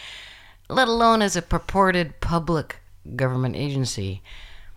let 0.68 0.86
alone 0.86 1.22
as 1.22 1.34
a 1.34 1.42
purported 1.42 2.20
public 2.20 2.78
government 3.16 3.56
agency. 3.56 4.22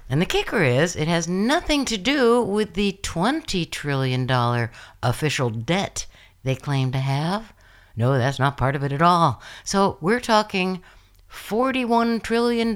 And 0.10 0.20
the 0.20 0.26
kicker 0.26 0.64
is, 0.64 0.96
it 0.96 1.08
has 1.08 1.28
nothing 1.28 1.86
to 1.86 1.98
do 2.00 2.42
with 2.42 2.74
the 2.74 2.98
$20 3.04 3.70
trillion 3.70 4.70
official 5.04 5.52
debt 5.52 6.08
they 6.44 6.56
claim 6.56 6.92
to 6.94 6.98
have. 6.98 7.54
No, 8.00 8.18
that's 8.18 8.40
not 8.40 8.56
part 8.56 8.78
of 8.78 8.84
it 8.86 8.94
at 8.94 9.02
all. 9.02 9.42
So 9.66 9.98
we're 10.00 10.22
talking 10.22 10.82
$41 11.30 12.24
trillion 12.24 12.76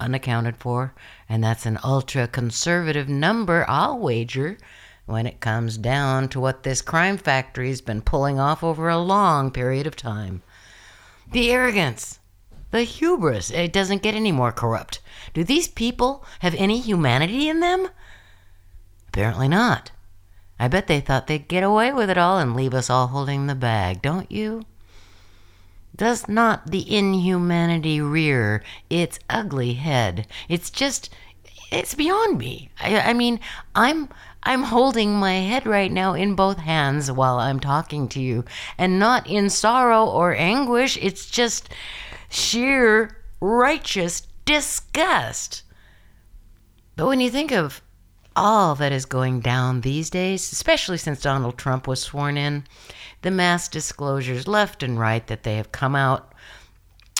unaccounted 0.00 0.56
for, 0.56 0.94
and 1.28 1.44
that's 1.44 1.66
an 1.66 1.78
ultra 1.84 2.26
conservative 2.26 3.06
number, 3.06 3.66
I'll 3.68 3.98
wager, 3.98 4.56
when 5.04 5.26
it 5.26 5.40
comes 5.40 5.76
down 5.76 6.30
to 6.30 6.40
what 6.40 6.62
this 6.62 6.80
crime 6.80 7.18
factory's 7.18 7.82
been 7.82 8.00
pulling 8.00 8.40
off 8.40 8.64
over 8.64 8.88
a 8.88 8.96
long 8.96 9.50
period 9.50 9.86
of 9.86 9.94
time. 9.94 10.40
The 11.30 11.50
arrogance, 11.50 12.18
the 12.70 12.84
hubris, 12.84 13.50
it 13.50 13.74
doesn't 13.74 14.02
get 14.02 14.14
any 14.14 14.32
more 14.32 14.52
corrupt. 14.52 15.00
Do 15.34 15.44
these 15.44 15.68
people 15.68 16.24
have 16.38 16.54
any 16.54 16.80
humanity 16.80 17.50
in 17.50 17.60
them? 17.60 17.88
Apparently 19.08 19.48
not. 19.48 19.90
I 20.58 20.68
bet 20.68 20.86
they 20.86 21.00
thought 21.00 21.26
they'd 21.26 21.48
get 21.48 21.62
away 21.62 21.92
with 21.92 22.10
it 22.10 22.18
all 22.18 22.38
and 22.38 22.56
leave 22.56 22.74
us 22.74 22.88
all 22.88 23.08
holding 23.08 23.46
the 23.46 23.54
bag, 23.54 24.02
don't 24.02 24.30
you? 24.30 24.64
does 25.96 26.28
not 26.28 26.70
the 26.70 26.94
inhumanity 26.94 28.00
rear 28.00 28.62
its 28.90 29.18
ugly 29.30 29.74
head? 29.74 30.26
It's 30.48 30.70
just, 30.70 31.10
it's 31.72 31.94
beyond 31.94 32.38
me. 32.38 32.70
I, 32.80 33.00
I 33.00 33.12
mean, 33.12 33.40
I'm. 33.74 34.08
I'm 34.42 34.62
holding 34.62 35.14
my 35.14 35.38
head 35.38 35.66
right 35.66 35.90
now 35.90 36.14
in 36.14 36.36
both 36.36 36.58
hands 36.58 37.10
while 37.10 37.40
I'm 37.40 37.58
talking 37.58 38.06
to 38.10 38.20
you, 38.20 38.44
and 38.78 38.96
not 38.96 39.26
in 39.26 39.50
sorrow 39.50 40.04
or 40.06 40.36
anguish. 40.36 40.96
It's 41.02 41.28
just 41.28 41.68
sheer 42.28 43.16
righteous 43.40 44.22
disgust. 44.44 45.64
But 46.94 47.08
when 47.08 47.20
you 47.20 47.28
think 47.28 47.50
of 47.50 47.82
all 48.36 48.74
that 48.76 48.92
is 48.92 49.06
going 49.06 49.40
down 49.40 49.80
these 49.80 50.10
days, 50.10 50.52
especially 50.52 50.98
since 50.98 51.20
Donald 51.20 51.56
Trump 51.56 51.88
was 51.88 52.00
sworn 52.00 52.36
in, 52.36 52.64
the 53.22 53.30
mass 53.30 53.68
disclosures 53.68 54.46
left 54.46 54.82
and 54.82 55.00
right 55.00 55.26
that 55.26 55.42
they 55.42 55.56
have 55.56 55.72
come 55.72 55.96
out 55.96 56.32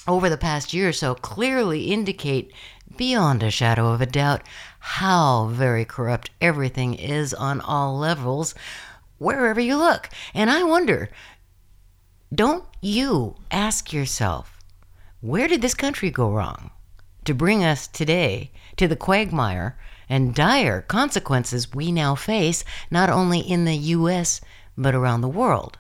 over 0.07 0.29
the 0.29 0.37
past 0.37 0.73
year 0.73 0.91
or 0.91 0.93
so 0.93 1.15
clearly 1.15 1.87
indicate 1.93 2.53
beyond 2.97 3.43
a 3.43 3.51
shadow 3.51 3.89
of 3.93 4.01
a 4.01 4.07
doubt 4.07 4.43
how 4.79 5.47
very 5.47 5.85
corrupt 5.85 6.31
everything 6.41 6.95
is 6.95 7.35
on 7.35 7.61
all 7.61 7.99
levels, 7.99 8.55
wherever 9.19 9.61
you 9.61 9.77
look. 9.77 10.09
And 10.35 10.51
I 10.51 10.63
wonder 10.63 11.09
don't 12.35 12.65
you 12.81 13.37
ask 13.51 13.93
yourself, 13.93 14.59
where 15.21 15.49
did 15.49 15.63
this 15.63 15.75
country 15.75 16.11
go 16.11 16.31
wrong 16.31 16.71
to 17.27 17.35
bring 17.35 17.63
us 17.63 17.87
today 17.87 18.51
to 18.77 18.89
the 18.89 18.97
quagmire 18.97 19.79
and 20.09 20.35
dire 20.35 20.83
consequences 20.83 21.75
we 21.75 21.93
now 21.93 22.15
face, 22.15 22.65
not 22.91 23.11
only 23.11 23.41
in 23.41 23.65
the 23.65 23.77
U.S., 23.77 24.41
but 24.77 24.95
around 24.95 25.21
the 25.21 25.29
world? 25.29 25.79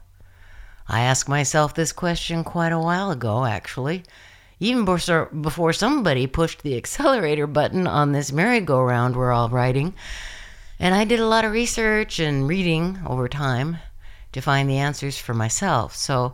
I 0.88 1.00
asked 1.00 1.28
myself 1.28 1.74
this 1.74 1.92
question 1.92 2.44
quite 2.44 2.72
a 2.72 2.78
while 2.78 3.10
ago, 3.10 3.44
actually 3.44 4.04
even 4.58 4.84
before 4.84 5.72
somebody 5.72 6.26
pushed 6.26 6.62
the 6.62 6.76
accelerator 6.76 7.46
button 7.46 7.86
on 7.86 8.12
this 8.12 8.32
merry-go-round 8.32 9.14
we're 9.14 9.32
all 9.32 9.48
riding. 9.48 9.94
And 10.78 10.94
I 10.94 11.04
did 11.04 11.20
a 11.20 11.26
lot 11.26 11.44
of 11.44 11.52
research 11.52 12.18
and 12.18 12.48
reading 12.48 12.98
over 13.06 13.28
time 13.28 13.78
to 14.32 14.40
find 14.40 14.68
the 14.68 14.78
answers 14.78 15.18
for 15.18 15.34
myself. 15.34 15.94
So, 15.94 16.32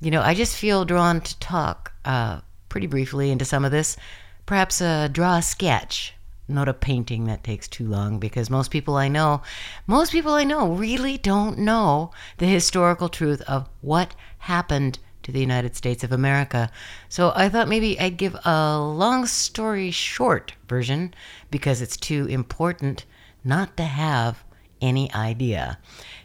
you 0.00 0.10
know, 0.10 0.22
I 0.22 0.34
just 0.34 0.56
feel 0.56 0.84
drawn 0.84 1.20
to 1.20 1.38
talk 1.38 1.92
uh, 2.04 2.40
pretty 2.68 2.86
briefly 2.86 3.30
into 3.30 3.44
some 3.44 3.64
of 3.64 3.70
this. 3.70 3.96
Perhaps 4.46 4.80
uh, 4.80 5.08
draw 5.08 5.36
a 5.36 5.42
sketch, 5.42 6.14
not 6.48 6.68
a 6.68 6.74
painting 6.74 7.24
that 7.24 7.44
takes 7.44 7.68
too 7.68 7.86
long, 7.86 8.18
because 8.18 8.50
most 8.50 8.70
people 8.70 8.96
I 8.96 9.08
know, 9.08 9.42
most 9.86 10.12
people 10.12 10.32
I 10.32 10.44
know 10.44 10.72
really 10.72 11.16
don't 11.18 11.58
know 11.58 12.10
the 12.38 12.46
historical 12.46 13.08
truth 13.08 13.40
of 13.42 13.68
what 13.80 14.14
happened 14.38 14.98
to 15.22 15.32
the 15.32 15.40
United 15.40 15.76
States 15.76 16.02
of 16.02 16.12
America. 16.12 16.70
So 17.08 17.32
I 17.34 17.48
thought 17.48 17.68
maybe 17.68 17.98
I'd 17.98 18.16
give 18.16 18.36
a 18.44 18.78
long 18.80 19.26
story 19.26 19.90
short 19.90 20.54
version 20.68 21.14
because 21.50 21.80
it's 21.80 21.96
too 21.96 22.26
important 22.26 23.04
not 23.44 23.76
to 23.76 23.84
have 23.84 24.44
any 24.80 25.12
idea. 25.14 25.78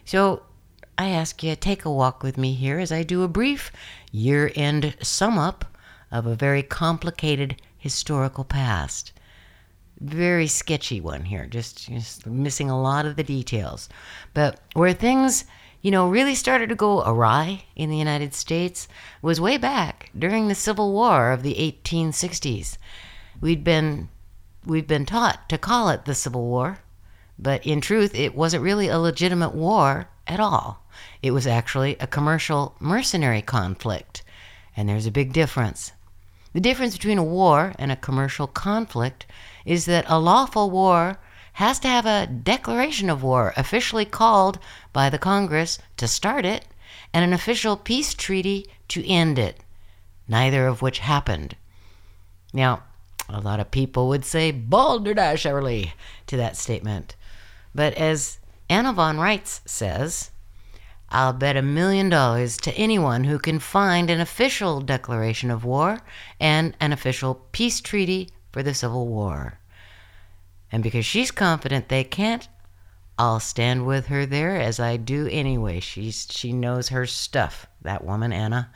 So 0.04 0.42
I 0.96 1.10
ask 1.10 1.42
you 1.42 1.54
take 1.54 1.84
a 1.84 1.92
walk 1.92 2.22
with 2.22 2.36
me 2.36 2.54
here 2.54 2.80
as 2.80 2.90
I 2.90 3.04
do 3.04 3.22
a 3.22 3.28
brief 3.28 3.70
year 4.10 4.50
end 4.56 4.96
sum 5.00 5.38
up 5.38 5.64
of 6.10 6.26
a 6.26 6.34
very 6.34 6.62
complicated 6.62 7.60
historical 7.78 8.44
past. 8.44 9.12
Very 10.00 10.46
sketchy 10.46 11.00
one 11.00 11.24
here, 11.24 11.46
just, 11.46 11.88
just 11.88 12.26
missing 12.26 12.70
a 12.70 12.80
lot 12.80 13.06
of 13.06 13.16
the 13.16 13.24
details. 13.24 13.88
But 14.34 14.60
where 14.74 14.92
things 14.92 15.44
you 15.80 15.90
know, 15.90 16.08
really 16.08 16.34
started 16.34 16.68
to 16.68 16.74
go 16.74 17.02
awry 17.04 17.64
in 17.76 17.90
the 17.90 17.96
United 17.96 18.34
States 18.34 18.88
was 19.22 19.40
way 19.40 19.56
back 19.56 20.10
during 20.18 20.48
the 20.48 20.54
Civil 20.54 20.92
War 20.92 21.30
of 21.30 21.42
the 21.42 21.54
1860s. 21.54 22.76
We'd 23.40 23.62
been 23.62 24.08
we'd 24.66 24.88
been 24.88 25.06
taught 25.06 25.48
to 25.48 25.56
call 25.56 25.88
it 25.88 26.04
the 26.04 26.14
Civil 26.14 26.44
War, 26.44 26.80
but 27.38 27.64
in 27.64 27.80
truth 27.80 28.14
it 28.14 28.34
wasn't 28.34 28.64
really 28.64 28.88
a 28.88 28.98
legitimate 28.98 29.54
war 29.54 30.08
at 30.26 30.40
all. 30.40 30.84
It 31.22 31.30
was 31.30 31.46
actually 31.46 31.96
a 32.00 32.08
commercial 32.08 32.74
mercenary 32.80 33.40
conflict, 33.40 34.24
and 34.76 34.88
there's 34.88 35.06
a 35.06 35.12
big 35.12 35.32
difference. 35.32 35.92
The 36.52 36.60
difference 36.60 36.94
between 36.94 37.18
a 37.18 37.24
war 37.24 37.74
and 37.78 37.92
a 37.92 37.96
commercial 37.96 38.46
conflict 38.46 39.26
is 39.64 39.84
that 39.84 40.04
a 40.08 40.18
lawful 40.18 40.70
war 40.70 41.18
has 41.54 41.78
to 41.80 41.88
have 41.88 42.06
a 42.06 42.26
declaration 42.26 43.10
of 43.10 43.22
war 43.22 43.52
officially 43.56 44.04
called 44.04 44.58
by 44.92 45.10
the 45.10 45.18
Congress 45.18 45.78
to 45.96 46.08
start 46.08 46.44
it 46.44 46.64
and 47.12 47.24
an 47.24 47.32
official 47.32 47.76
peace 47.76 48.14
treaty 48.14 48.66
to 48.88 49.06
end 49.06 49.38
it, 49.38 49.60
neither 50.26 50.66
of 50.66 50.82
which 50.82 51.00
happened. 51.00 51.56
Now, 52.52 52.84
a 53.28 53.40
lot 53.40 53.60
of 53.60 53.70
people 53.70 54.08
would 54.08 54.24
say 54.24 54.52
balderdasherly 54.52 55.92
to 56.28 56.36
that 56.36 56.56
statement. 56.56 57.14
But 57.74 57.94
as 57.94 58.38
Anna 58.70 58.92
von 58.92 59.18
Reitz 59.18 59.60
says, 59.66 60.30
I'll 61.10 61.32
bet 61.32 61.56
a 61.56 61.62
million 61.62 62.08
dollars 62.10 62.56
to 62.58 62.74
anyone 62.74 63.24
who 63.24 63.38
can 63.38 63.58
find 63.58 64.10
an 64.10 64.20
official 64.20 64.80
declaration 64.80 65.50
of 65.50 65.64
war 65.64 66.00
and 66.38 66.76
an 66.80 66.92
official 66.92 67.46
peace 67.52 67.80
treaty 67.80 68.28
for 68.52 68.62
the 68.62 68.74
Civil 68.74 69.06
War. 69.06 69.58
And 70.70 70.82
because 70.82 71.06
she's 71.06 71.30
confident 71.30 71.88
they 71.88 72.04
can't, 72.04 72.46
I'll 73.18 73.40
stand 73.40 73.86
with 73.86 74.06
her 74.06 74.26
there 74.26 74.60
as 74.60 74.78
I 74.78 74.96
do 74.96 75.26
anyway. 75.30 75.80
She's 75.80 76.28
she 76.30 76.52
knows 76.52 76.90
her 76.90 77.06
stuff, 77.06 77.66
that 77.82 78.04
woman 78.04 78.32
Anna. 78.32 78.70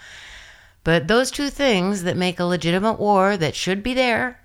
But 0.84 1.06
those 1.06 1.30
two 1.30 1.50
things 1.50 2.02
that 2.02 2.16
make 2.16 2.40
a 2.40 2.44
legitimate 2.44 2.98
war 2.98 3.36
that 3.36 3.54
should 3.54 3.82
be 3.82 3.94
there 3.94 4.41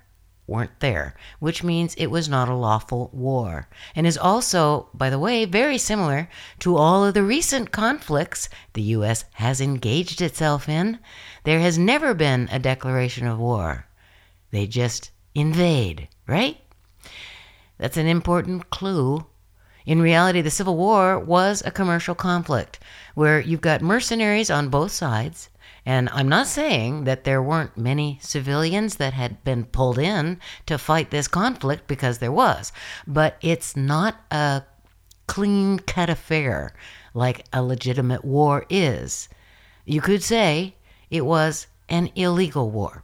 weren't 0.48 0.80
there, 0.80 1.14
which 1.38 1.62
means 1.62 1.94
it 1.94 2.06
was 2.06 2.28
not 2.28 2.48
a 2.48 2.54
lawful 2.54 3.10
war, 3.12 3.68
and 3.94 4.06
is 4.06 4.18
also, 4.18 4.88
by 4.94 5.10
the 5.10 5.18
way, 5.18 5.44
very 5.44 5.78
similar 5.78 6.28
to 6.58 6.76
all 6.76 7.04
of 7.04 7.14
the 7.14 7.22
recent 7.22 7.70
conflicts 7.70 8.48
the 8.72 8.82
U.S. 8.82 9.24
has 9.34 9.60
engaged 9.60 10.20
itself 10.22 10.68
in. 10.68 10.98
There 11.44 11.60
has 11.60 11.78
never 11.78 12.14
been 12.14 12.48
a 12.50 12.58
declaration 12.58 13.26
of 13.26 13.38
war, 13.38 13.86
they 14.50 14.66
just 14.66 15.10
invade, 15.34 16.08
right? 16.26 16.58
That's 17.76 17.96
an 17.96 18.06
important 18.06 18.70
clue. 18.70 19.26
In 19.86 20.02
reality, 20.02 20.40
the 20.40 20.50
Civil 20.50 20.76
War 20.76 21.18
was 21.18 21.62
a 21.64 21.70
commercial 21.70 22.14
conflict 22.14 22.78
where 23.14 23.40
you've 23.40 23.60
got 23.60 23.82
mercenaries 23.82 24.50
on 24.50 24.68
both 24.68 24.92
sides. 24.92 25.48
And 25.88 26.10
I'm 26.12 26.28
not 26.28 26.46
saying 26.46 27.04
that 27.04 27.24
there 27.24 27.42
weren't 27.42 27.78
many 27.78 28.18
civilians 28.20 28.96
that 28.96 29.14
had 29.14 29.42
been 29.42 29.64
pulled 29.64 29.98
in 29.98 30.38
to 30.66 30.76
fight 30.76 31.10
this 31.10 31.28
conflict 31.28 31.88
because 31.88 32.18
there 32.18 32.30
was. 32.30 32.72
But 33.06 33.38
it's 33.40 33.74
not 33.74 34.20
a 34.30 34.64
clean 35.26 35.78
cut 35.78 36.10
affair 36.10 36.74
like 37.14 37.46
a 37.54 37.62
legitimate 37.62 38.22
war 38.22 38.66
is. 38.68 39.30
You 39.86 40.02
could 40.02 40.22
say 40.22 40.74
it 41.08 41.24
was 41.24 41.68
an 41.88 42.10
illegal 42.14 42.70
war. 42.70 43.02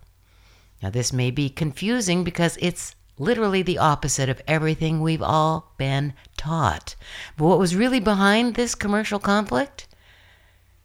Now, 0.83 0.90
this 0.90 1.11
may 1.11 1.31
be 1.31 1.49
confusing 1.49 2.23
because 2.23 2.59
it's 2.61 2.94
literally 3.16 3.62
the 3.62 3.79
opposite 3.79 4.29
of 4.29 4.42
everything 4.47 5.01
we've 5.01 5.23
all 5.23 5.73
been 5.79 6.12
taught. 6.37 6.97
But 7.38 7.47
what 7.47 7.59
was 7.59 7.75
really 7.75 8.01
behind 8.01 8.57
this 8.57 8.75
commercial 8.75 9.18
conflict? 9.18 9.88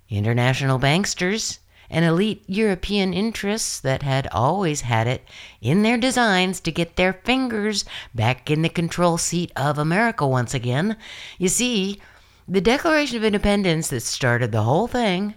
International 0.08 0.80
banksters 0.80 1.60
and 1.90 2.06
elite 2.06 2.44
European 2.48 3.14
interests 3.14 3.80
that 3.80 4.04
had 4.04 4.28
always 4.32 4.82
had 4.82 5.08
it 5.08 5.28
in 5.62 5.82
their 5.82 5.98
designs 5.98 6.60
to 6.62 6.72
get 6.72 6.96
their 6.96 7.14
fingers 7.14 7.86
back 8.14 8.50
in 8.50 8.62
the 8.62 8.70
control 8.70 9.18
seat 9.18 9.52
of 9.56 9.78
America 9.78 10.28
once 10.28 10.54
again. 10.54 10.96
You 11.38 11.50
see, 11.50 12.02
the 12.48 12.62
Declaration 12.62 13.18
of 13.18 13.24
Independence 13.24 13.90
that 13.90 14.02
started 14.02 14.52
the 14.52 14.64
whole 14.64 14.88
thing 14.88 15.36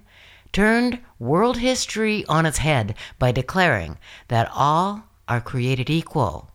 turned 0.53 0.99
world 1.19 1.59
history 1.59 2.25
on 2.27 2.47
its 2.47 2.59
head 2.59 2.95
by 3.19 3.33
declaring 3.33 3.99
that 4.29 4.51
all 4.53 5.05
are 5.29 5.41
created 5.41 5.89
equal 5.89 6.53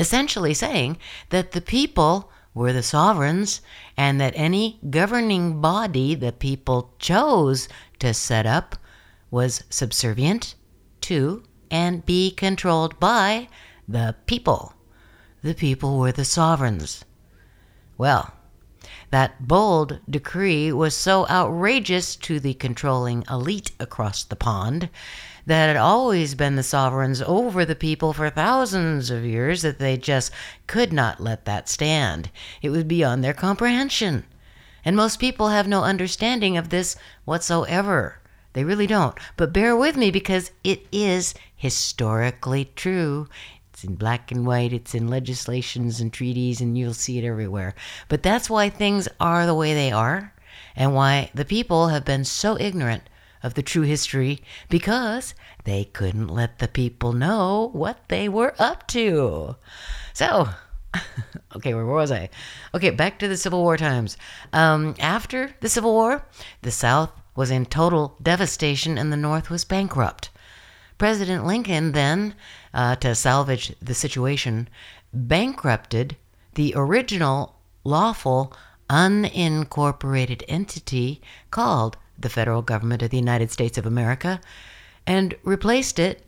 essentially 0.00 0.54
saying 0.54 0.96
that 1.28 1.52
the 1.52 1.60
people 1.60 2.30
were 2.54 2.72
the 2.72 2.82
sovereigns 2.82 3.60
and 3.96 4.20
that 4.20 4.32
any 4.34 4.78
governing 4.88 5.60
body 5.60 6.14
the 6.14 6.32
people 6.32 6.94
chose 6.98 7.68
to 7.98 8.12
set 8.14 8.46
up 8.46 8.76
was 9.30 9.64
subservient 9.70 10.54
to 11.02 11.42
and 11.70 12.04
be 12.04 12.30
controlled 12.30 12.98
by 12.98 13.48
the 13.88 14.14
people. 14.26 14.74
The 15.42 15.54
people 15.54 15.98
were 15.98 16.12
the 16.12 16.24
sovereigns. 16.24 17.04
Well, 17.96 18.32
that 19.10 19.46
bold 19.46 19.98
decree 20.08 20.72
was 20.72 20.94
so 20.94 21.26
outrageous 21.28 22.14
to 22.16 22.38
the 22.38 22.54
controlling 22.54 23.24
elite 23.28 23.72
across 23.80 24.22
the 24.22 24.36
pond 24.36 24.88
that 25.46 25.66
had 25.66 25.76
always 25.76 26.34
been 26.34 26.56
the 26.56 26.62
sovereigns 26.62 27.20
over 27.22 27.64
the 27.64 27.74
people 27.74 28.12
for 28.12 28.30
thousands 28.30 29.10
of 29.10 29.24
years 29.24 29.62
that 29.62 29.78
they 29.78 29.96
just 29.96 30.30
could 30.66 30.92
not 30.92 31.20
let 31.20 31.44
that 31.44 31.68
stand. 31.68 32.30
It 32.62 32.70
was 32.70 32.84
beyond 32.84 33.24
their 33.24 33.34
comprehension. 33.34 34.24
And 34.84 34.94
most 34.94 35.18
people 35.18 35.48
have 35.48 35.66
no 35.66 35.82
understanding 35.82 36.56
of 36.56 36.68
this 36.68 36.96
whatsoever. 37.24 38.19
They 38.52 38.64
really 38.64 38.86
don't. 38.86 39.16
But 39.36 39.52
bear 39.52 39.76
with 39.76 39.96
me 39.96 40.10
because 40.10 40.50
it 40.64 40.86
is 40.90 41.34
historically 41.56 42.70
true. 42.76 43.28
It's 43.72 43.84
in 43.84 43.94
black 43.94 44.30
and 44.32 44.46
white, 44.46 44.72
it's 44.72 44.94
in 44.94 45.08
legislations 45.08 46.00
and 46.00 46.12
treaties, 46.12 46.60
and 46.60 46.76
you'll 46.76 46.94
see 46.94 47.18
it 47.18 47.24
everywhere. 47.24 47.74
But 48.08 48.22
that's 48.22 48.50
why 48.50 48.68
things 48.68 49.08
are 49.20 49.46
the 49.46 49.54
way 49.54 49.72
they 49.72 49.92
are, 49.92 50.34
and 50.74 50.94
why 50.94 51.30
the 51.34 51.44
people 51.44 51.88
have 51.88 52.04
been 52.04 52.24
so 52.24 52.58
ignorant 52.58 53.04
of 53.42 53.54
the 53.54 53.62
true 53.62 53.82
history 53.82 54.42
because 54.68 55.34
they 55.64 55.84
couldn't 55.84 56.28
let 56.28 56.58
the 56.58 56.68
people 56.68 57.12
know 57.12 57.70
what 57.72 58.08
they 58.08 58.28
were 58.28 58.54
up 58.58 58.86
to. 58.88 59.56
So, 60.12 60.48
okay, 61.56 61.74
where 61.74 61.86
was 61.86 62.12
I? 62.12 62.28
Okay, 62.74 62.90
back 62.90 63.18
to 63.20 63.28
the 63.28 63.36
Civil 63.36 63.62
War 63.62 63.76
times. 63.76 64.16
Um, 64.52 64.94
after 64.98 65.54
the 65.60 65.68
Civil 65.68 65.92
War, 65.92 66.24
the 66.62 66.70
South 66.70 67.12
was 67.40 67.50
in 67.50 67.64
total 67.64 68.18
devastation 68.22 68.98
and 68.98 69.10
the 69.10 69.16
North 69.16 69.48
was 69.48 69.64
bankrupt. 69.64 70.28
President 70.98 71.46
Lincoln 71.46 71.92
then, 71.92 72.34
uh, 72.74 72.96
to 72.96 73.14
salvage 73.14 73.74
the 73.80 73.94
situation, 73.94 74.68
bankrupted 75.14 76.18
the 76.52 76.74
original 76.76 77.56
lawful 77.82 78.52
unincorporated 78.90 80.42
entity 80.48 81.22
called 81.50 81.96
the 82.18 82.28
federal 82.28 82.60
government 82.60 83.00
of 83.00 83.08
the 83.08 83.16
United 83.16 83.50
States 83.50 83.78
of 83.78 83.86
America 83.86 84.38
and 85.06 85.34
replaced 85.42 85.98
it 85.98 86.22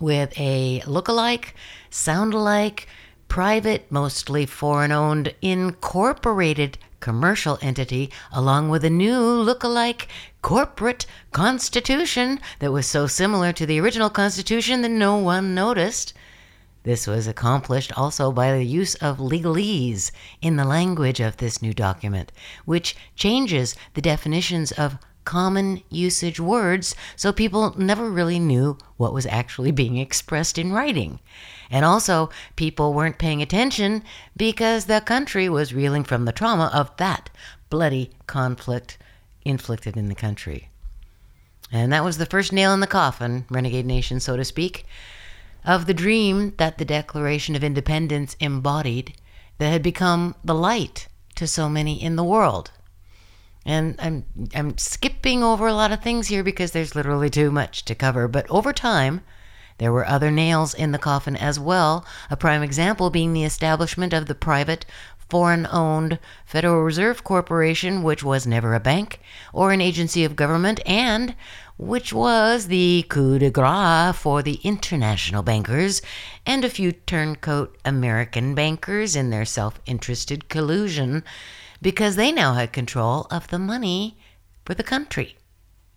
with 0.00 0.38
a 0.38 0.82
look-alike, 0.86 1.54
sound-alike, 1.88 2.86
private, 3.28 3.90
mostly 3.90 4.44
foreign 4.44 4.92
owned, 4.92 5.34
incorporated 5.40 6.76
commercial 7.04 7.58
entity, 7.60 8.10
along 8.32 8.70
with 8.70 8.82
a 8.82 8.88
new 8.88 9.20
look-alike 9.20 10.08
corporate 10.40 11.04
constitution 11.32 12.40
that 12.60 12.72
was 12.72 12.86
so 12.86 13.06
similar 13.06 13.52
to 13.52 13.66
the 13.66 13.78
original 13.78 14.08
constitution 14.08 14.80
that 14.80 14.88
no 14.88 15.18
one 15.18 15.54
noticed. 15.54 16.14
This 16.82 17.06
was 17.06 17.26
accomplished 17.26 17.92
also 17.94 18.32
by 18.32 18.52
the 18.52 18.64
use 18.64 18.94
of 18.94 19.18
legalese 19.18 20.12
in 20.40 20.56
the 20.56 20.64
language 20.64 21.20
of 21.20 21.36
this 21.36 21.60
new 21.60 21.74
document, 21.74 22.32
which 22.64 22.96
changes 23.14 23.76
the 23.92 24.00
definitions 24.00 24.72
of 24.72 24.96
common 25.24 25.82
usage 25.90 26.38
words 26.38 26.94
so 27.16 27.32
people 27.32 27.74
never 27.78 28.10
really 28.10 28.38
knew 28.38 28.76
what 28.96 29.12
was 29.12 29.26
actually 29.26 29.70
being 29.82 29.96
expressed 29.96 30.58
in 30.58 30.72
writing. 30.72 31.20
And 31.70 31.84
also, 31.84 32.30
people 32.56 32.92
weren't 32.92 33.18
paying 33.18 33.42
attention 33.42 34.04
because 34.36 34.84
the 34.84 35.00
country 35.00 35.48
was 35.48 35.74
reeling 35.74 36.04
from 36.04 36.24
the 36.24 36.32
trauma 36.32 36.70
of 36.72 36.96
that 36.98 37.30
bloody 37.70 38.10
conflict 38.26 38.98
inflicted 39.44 39.96
in 39.96 40.08
the 40.08 40.14
country. 40.14 40.68
And 41.72 41.92
that 41.92 42.04
was 42.04 42.18
the 42.18 42.26
first 42.26 42.52
nail 42.52 42.72
in 42.72 42.80
the 42.80 42.86
coffin, 42.86 43.46
Renegade 43.50 43.86
Nation, 43.86 44.20
so 44.20 44.36
to 44.36 44.44
speak, 44.44 44.86
of 45.64 45.86
the 45.86 45.94
dream 45.94 46.52
that 46.58 46.78
the 46.78 46.84
Declaration 46.84 47.56
of 47.56 47.64
Independence 47.64 48.36
embodied 48.38 49.14
that 49.58 49.70
had 49.70 49.82
become 49.82 50.34
the 50.44 50.54
light 50.54 51.08
to 51.36 51.46
so 51.46 51.68
many 51.68 52.00
in 52.00 52.16
the 52.16 52.24
world. 52.24 52.70
And 53.66 53.96
I'm 53.98 54.24
I'm 54.54 54.76
skipping 54.78 55.42
over 55.42 55.66
a 55.66 55.74
lot 55.74 55.92
of 55.92 56.02
things 56.02 56.28
here 56.28 56.44
because 56.44 56.72
there's 56.72 56.94
literally 56.94 57.30
too 57.30 57.50
much 57.50 57.84
to 57.86 57.94
cover, 57.94 58.28
but 58.28 58.48
over 58.50 58.72
time 58.72 59.22
there 59.78 59.92
were 59.92 60.06
other 60.06 60.30
nails 60.30 60.72
in 60.72 60.92
the 60.92 60.98
coffin 60.98 61.36
as 61.36 61.58
well, 61.58 62.06
a 62.30 62.36
prime 62.36 62.62
example 62.62 63.10
being 63.10 63.32
the 63.32 63.42
establishment 63.44 64.12
of 64.12 64.26
the 64.26 64.34
private 64.34 64.86
foreign 65.28 65.66
owned 65.72 66.18
Federal 66.44 66.82
Reserve 66.82 67.24
Corporation, 67.24 68.02
which 68.02 68.22
was 68.22 68.46
never 68.46 68.74
a 68.74 68.80
bank 68.80 69.18
or 69.52 69.72
an 69.72 69.80
agency 69.80 70.24
of 70.24 70.36
government, 70.36 70.78
and 70.86 71.34
which 71.76 72.12
was 72.12 72.68
the 72.68 73.04
coup 73.08 73.38
de 73.40 73.50
grace 73.50 74.14
for 74.14 74.42
the 74.42 74.60
international 74.62 75.42
bankers 75.42 76.02
and 76.46 76.64
a 76.64 76.70
few 76.70 76.92
turncoat 76.92 77.76
American 77.84 78.54
bankers 78.54 79.16
in 79.16 79.30
their 79.30 79.44
self 79.44 79.80
interested 79.86 80.48
collusion 80.48 81.24
because 81.80 82.16
they 82.16 82.32
now 82.32 82.54
had 82.54 82.72
control 82.72 83.26
of 83.30 83.48
the 83.48 83.58
money 83.58 84.18
for 84.64 84.74
the 84.74 84.82
country. 84.82 85.36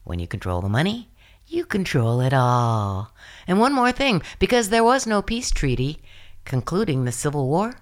When 0.03 0.19
you 0.19 0.27
control 0.27 0.61
the 0.61 0.69
money, 0.69 1.09
you 1.47 1.65
control 1.65 2.21
it 2.21 2.33
all. 2.33 3.13
And 3.47 3.59
one 3.59 3.73
more 3.73 3.91
thing 3.91 4.21
because 4.39 4.69
there 4.69 4.83
was 4.83 5.07
no 5.07 5.21
peace 5.21 5.51
treaty 5.51 6.01
concluding 6.45 7.03
the 7.03 7.11
Civil 7.11 7.47
War, 7.47 7.75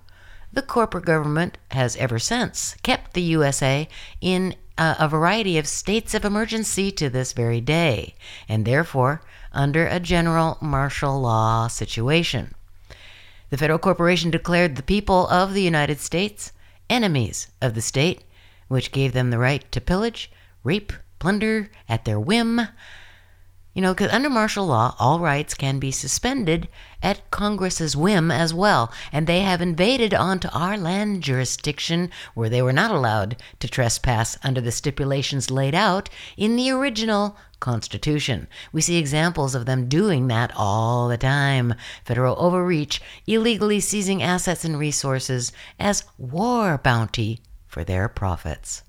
the 0.51 0.62
corporate 0.62 1.05
government 1.05 1.58
has 1.71 1.95
ever 1.97 2.17
since 2.17 2.75
kept 2.81 3.13
the 3.13 3.21
USA 3.21 3.88
in 4.21 4.55
a, 4.77 4.95
a 4.99 5.08
variety 5.08 5.58
of 5.58 5.67
states 5.67 6.13
of 6.13 6.25
emergency 6.25 6.91
to 6.91 7.10
this 7.10 7.34
very 7.34 7.62
day, 7.62 8.15
and 8.47 8.65
therefore 8.65 9.21
under 9.51 9.86
a 9.88 9.99
general 9.99 10.58
martial 10.62 11.21
law 11.21 11.67
situation. 11.67 12.53
The 13.49 13.58
federal 13.58 13.79
corporation 13.79 14.31
declared 14.31 14.75
the 14.75 14.84
people 14.84 15.27
of 15.27 15.53
the 15.53 15.62
United 15.62 15.99
States 15.99 16.51
enemies 16.89 17.48
of 17.62 17.76
the 17.76 17.82
state, 17.82 18.24
which 18.67 18.91
gave 18.91 19.13
them 19.13 19.30
the 19.30 19.39
right 19.39 19.69
to 19.71 19.82
pillage, 19.82 20.32
rape, 20.63 20.93
plunder 21.19 21.69
at 21.88 22.06
their 22.06 22.19
whim. 22.19 22.62
You 23.76 23.82
know, 23.82 23.94
because 23.94 24.14
under 24.14 24.30
martial 24.30 24.66
law, 24.68 24.96
all 25.00 25.20
rights 25.20 25.54
can 25.54 25.80
be 25.80 25.92
suspended 25.92 26.70
at 27.04 27.30
Congress's 27.30 27.94
whim 27.94 28.32
as 28.32 28.54
well, 28.54 28.90
and 29.12 29.28
they 29.28 29.42
have 29.42 29.62
invaded 29.62 30.14
onto 30.14 30.48
our 30.54 30.78
land 30.78 31.22
jurisdiction 31.22 32.10
where 32.36 32.48
they 32.48 32.62
were 32.62 32.72
not 32.72 32.92
allowed 32.92 33.36
to 33.60 33.68
trespass 33.68 34.38
under 34.42 34.62
the 34.62 34.72
stipulations 34.72 35.52
laid 35.52 35.76
out 35.76 36.10
in 36.38 36.56
the 36.56 36.72
original 36.72 37.36
Constitution. 37.60 38.48
We 38.72 38.80
see 38.80 38.96
examples 38.96 39.54
of 39.54 39.66
them 39.66 39.90
doing 39.90 40.28
that 40.30 40.54
all 40.56 41.10
the 41.10 41.18
time. 41.18 41.74
Federal 42.06 42.38
overreach, 42.38 43.02
illegally 43.28 43.82
seizing 43.82 44.24
assets 44.24 44.64
and 44.64 44.80
resources 44.80 45.52
as 45.78 46.06
war 46.18 46.78
bounty 46.78 47.42
for 47.68 47.84
their 47.84 48.08
profits. 48.08 48.84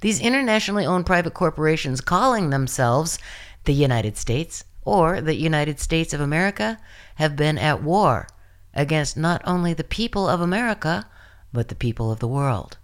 These 0.00 0.20
internationally 0.20 0.84
owned 0.84 1.06
private 1.06 1.34
corporations 1.34 2.00
calling 2.00 2.50
themselves 2.50 3.18
the 3.66 3.74
United 3.74 4.16
States 4.16 4.64
or 4.84 5.20
the 5.20 5.34
United 5.34 5.78
States 5.78 6.14
of 6.14 6.20
America 6.20 6.78
have 7.16 7.36
been 7.36 7.58
at 7.58 7.82
war 7.82 8.28
against 8.72 9.16
not 9.16 9.42
only 9.44 9.74
the 9.74 9.84
people 9.84 10.28
of 10.28 10.40
America, 10.40 11.06
but 11.52 11.68
the 11.68 11.74
people 11.74 12.10
of 12.10 12.18
the 12.18 12.28
world. 12.28 12.78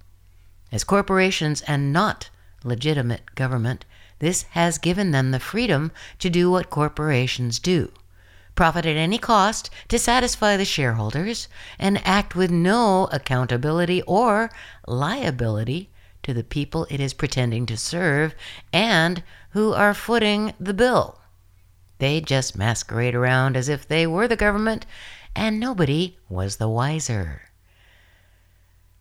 As 0.71 0.85
corporations 0.85 1.62
and 1.62 1.92
not 1.92 2.31
legitimate 2.64 3.35
government, 3.35 3.85
this 4.18 4.42
has 4.51 4.79
given 4.79 5.11
them 5.11 5.31
the 5.31 5.40
freedom 5.40 5.92
to 6.18 6.31
do 6.31 6.51
what 6.51 6.71
corporations 6.71 7.59
do 7.59 7.90
profit 8.55 8.85
at 8.85 8.97
any 8.97 9.18
cost 9.18 9.71
to 9.88 9.99
satisfy 9.99 10.57
the 10.57 10.64
shareholders 10.64 11.49
and 11.79 12.01
act 12.07 12.35
with 12.35 12.51
no 12.51 13.09
accountability 13.11 14.03
or 14.03 14.51
liability 14.87 15.90
to 16.23 16.35
the 16.35 16.45
people 16.45 16.87
it 16.90 17.01
is 17.01 17.14
pretending 17.14 17.66
to 17.66 17.77
serve 17.77 18.35
and 18.73 19.23
who 19.53 19.73
are 19.73 19.95
footing 19.95 20.55
the 20.59 20.75
bill. 20.75 21.21
They 21.99 22.21
just 22.21 22.57
masquerade 22.57 23.15
around 23.15 23.57
as 23.57 23.69
if 23.69 23.87
they 23.87 24.07
were 24.07 24.27
the 24.27 24.37
government, 24.37 24.87
and 25.37 25.61
nobody 25.61 26.19
was 26.29 26.57
the 26.57 26.69
wiser. 26.69 27.43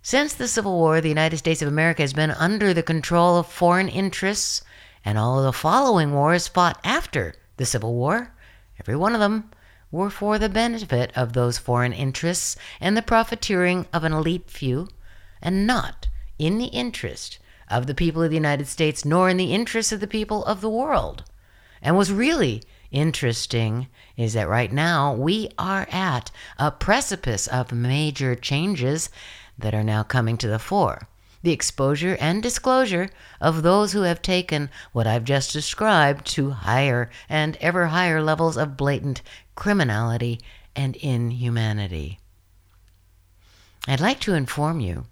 Since 0.02 0.34
the 0.34 0.48
Civil 0.48 0.74
War, 0.74 1.00
the 1.00 1.10
United 1.10 1.38
States 1.38 1.62
of 1.62 1.68
America 1.68 2.02
has 2.02 2.14
been 2.14 2.32
under 2.32 2.74
the 2.74 2.84
control 2.84 3.38
of 3.38 3.48
foreign 3.48 3.88
interests, 3.88 4.62
and 5.06 5.18
all 5.18 5.40
of 5.40 5.46
the 5.46 5.54
following 5.54 6.14
wars 6.14 6.48
fought 6.48 6.80
after 6.84 7.34
the 7.58 7.66
Civil 7.66 7.94
War, 7.94 8.34
every 8.80 8.96
one 8.96 9.14
of 9.14 9.20
them, 9.20 9.52
were 9.90 10.10
for 10.10 10.38
the 10.38 10.50
benefit 10.50 11.12
of 11.16 11.34
those 11.34 11.58
foreign 11.58 11.94
interests 11.94 12.56
and 12.80 12.98
the 12.98 13.02
profiteering 13.02 13.86
of 13.94 14.04
an 14.04 14.14
elite 14.14 14.50
few, 14.50 14.88
and 15.42 15.66
not 15.66 16.08
in 16.38 16.58
the 16.58 16.66
interest 16.66 17.40
of 17.72 17.88
the 17.88 17.96
people 17.96 18.22
of 18.22 18.30
the 18.30 18.36
United 18.36 18.68
States, 18.68 19.06
nor 19.06 19.30
in 19.30 19.38
the 19.38 19.54
interest 19.54 19.92
of 19.92 20.00
the 20.00 20.08
people 20.08 20.44
of 20.46 20.62
the 20.62 20.70
world. 20.70 21.24
And 21.82 21.96
what's 21.96 22.10
really 22.10 22.62
interesting 22.92 23.88
is 24.18 24.34
that 24.34 24.50
right 24.50 24.72
now 24.72 25.14
we 25.14 25.50
are 25.58 25.88
at 25.90 26.30
a 26.60 26.72
precipice 26.72 27.48
of 27.48 27.72
major 27.72 28.36
changes 28.36 29.10
that 29.58 29.74
are 29.74 29.84
now 29.84 30.04
coming 30.04 30.38
to 30.38 30.48
the 30.48 30.60
fore. 30.60 31.08
The 31.44 31.52
exposure 31.52 32.18
and 32.20 32.44
disclosure 32.44 33.10
of 33.40 33.64
those 33.64 33.94
who 33.94 34.02
have 34.02 34.22
taken 34.22 34.70
what 34.92 35.08
I've 35.08 35.24
just 35.24 35.52
described 35.54 36.28
to 36.34 36.52
higher 36.52 37.10
and 37.28 37.58
ever 37.58 37.88
higher 37.88 38.22
levels 38.22 38.58
of 38.58 38.78
blatant 38.78 39.24
criminality 39.56 40.40
and 40.76 40.96
inhumanity. 40.98 42.20
I'd 43.88 44.00
like 44.00 44.20
to 44.22 44.36
inform 44.36 44.80
you 44.80 45.06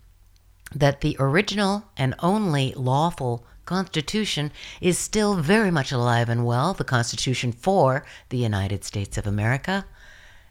that 0.73 1.01
the 1.01 1.15
original 1.19 1.86
and 1.97 2.15
only 2.19 2.73
lawful 2.75 3.45
Constitution 3.65 4.51
is 4.82 4.97
still 4.97 5.36
very 5.36 5.69
much 5.69 5.91
alive 5.91 6.27
and 6.27 6.43
well, 6.45 6.73
the 6.73 6.84
Constitution 6.84 7.51
for 7.51 8.03
the 8.29 8.38
United 8.38 8.84
States 8.84 9.17
of 9.17 9.27
America. 9.27 9.86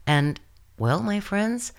And, 0.06 0.38
well, 0.78 1.02
my 1.02 1.18
friends, 1.18 1.72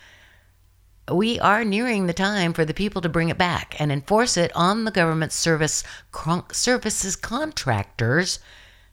we 1.10 1.39
are 1.39 1.63
nearing 1.63 2.08
the 2.08 2.13
time 2.13 2.54
for 2.54 2.65
the 2.65 2.73
people 2.73 3.02
to 3.02 3.10
bring 3.10 3.30
it 3.30 3.38
back 3.38 3.75
and 3.80 3.91
enforce 3.91 4.36
it 4.38 4.52
on 4.54 4.84
the 4.84 4.91
government 4.91 5.32
service 5.32 5.84
con- 6.12 6.43
services 6.52 7.15
contractors 7.15 8.39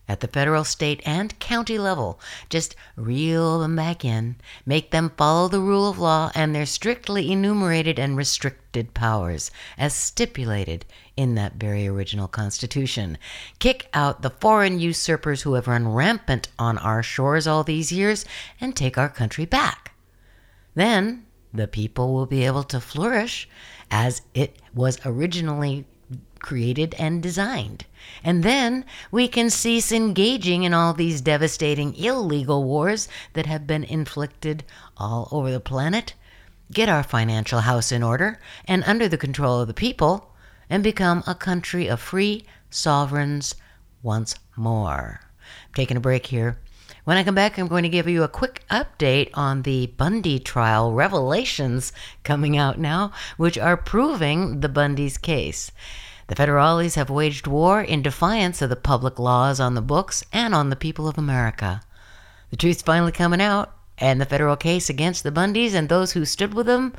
at 0.08 0.20
the 0.20 0.28
federal, 0.28 0.64
state, 0.64 1.00
and 1.04 1.38
county 1.38 1.78
level. 1.78 2.20
Just 2.48 2.76
reel 2.96 3.60
them 3.60 3.76
back 3.76 4.04
in, 4.04 4.36
make 4.64 4.90
them 4.90 5.10
follow 5.16 5.48
the 5.48 5.60
rule 5.60 5.88
of 5.88 5.98
law 5.98 6.30
and 6.34 6.54
their 6.54 6.66
strictly 6.66 7.30
enumerated 7.32 7.98
and 7.98 8.16
restricted 8.16 8.94
powers, 8.94 9.50
as 9.76 9.94
stipulated 9.94 10.84
in 11.16 11.34
that 11.34 11.54
very 11.54 11.86
original 11.86 12.28
Constitution. 12.28 13.18
Kick 13.58 13.88
out 13.94 14.22
the 14.22 14.30
foreign 14.30 14.78
usurpers 14.78 15.42
who 15.42 15.54
have 15.54 15.66
run 15.66 15.88
rampant 15.88 16.48
on 16.58 16.78
our 16.78 17.02
shores 17.02 17.46
all 17.46 17.64
these 17.64 17.90
years 17.90 18.24
and 18.60 18.76
take 18.76 18.98
our 18.98 19.08
country 19.08 19.44
back. 19.44 19.92
Then 20.74 21.26
the 21.52 21.66
people 21.66 22.12
will 22.12 22.26
be 22.26 22.44
able 22.44 22.64
to 22.64 22.80
flourish 22.80 23.48
as 23.90 24.22
it 24.34 24.58
was 24.74 24.98
originally 25.06 25.86
created 26.40 26.94
and 26.98 27.22
designed. 27.22 27.86
And 28.22 28.42
then 28.42 28.84
we 29.10 29.28
can 29.28 29.50
cease 29.50 29.92
engaging 29.92 30.62
in 30.62 30.72
all 30.72 30.94
these 30.94 31.20
devastating 31.20 31.94
illegal 31.94 32.64
wars 32.64 33.08
that 33.32 33.46
have 33.46 33.66
been 33.66 33.84
inflicted 33.84 34.64
all 34.96 35.28
over 35.30 35.50
the 35.50 35.60
planet, 35.60 36.14
get 36.72 36.88
our 36.88 37.02
financial 37.02 37.60
house 37.60 37.92
in 37.92 38.02
order 38.02 38.40
and 38.66 38.84
under 38.84 39.08
the 39.08 39.18
control 39.18 39.60
of 39.60 39.68
the 39.68 39.74
people, 39.74 40.32
and 40.68 40.82
become 40.82 41.22
a 41.26 41.34
country 41.34 41.86
of 41.86 42.00
free 42.00 42.44
sovereigns 42.70 43.54
once 44.02 44.34
more. 44.56 45.20
I'm 45.22 45.74
taking 45.74 45.96
a 45.96 46.00
break 46.00 46.26
here. 46.26 46.58
When 47.04 47.16
I 47.16 47.22
come 47.22 47.36
back, 47.36 47.56
I'm 47.56 47.68
going 47.68 47.84
to 47.84 47.88
give 47.88 48.08
you 48.08 48.24
a 48.24 48.28
quick 48.28 48.64
update 48.68 49.30
on 49.34 49.62
the 49.62 49.86
Bundy 49.86 50.40
trial 50.40 50.92
revelations 50.92 51.92
coming 52.24 52.56
out 52.56 52.80
now, 52.80 53.12
which 53.36 53.56
are 53.56 53.76
proving 53.76 54.58
the 54.58 54.68
Bundy's 54.68 55.16
case. 55.16 55.70
The 56.28 56.34
federales 56.34 56.96
have 56.96 57.08
waged 57.08 57.46
war 57.46 57.80
in 57.80 58.02
defiance 58.02 58.60
of 58.60 58.68
the 58.70 58.76
public 58.76 59.18
laws 59.18 59.60
on 59.60 59.74
the 59.74 59.82
books 59.82 60.24
and 60.32 60.54
on 60.54 60.70
the 60.70 60.76
people 60.76 61.06
of 61.06 61.16
America. 61.16 61.82
The 62.50 62.56
truth's 62.56 62.82
finally 62.82 63.12
coming 63.12 63.40
out, 63.40 63.76
and 63.98 64.20
the 64.20 64.26
federal 64.26 64.56
case 64.56 64.90
against 64.90 65.22
the 65.22 65.30
Bundys 65.30 65.72
and 65.72 65.88
those 65.88 66.12
who 66.12 66.24
stood 66.24 66.54
with 66.54 66.66
them, 66.66 66.94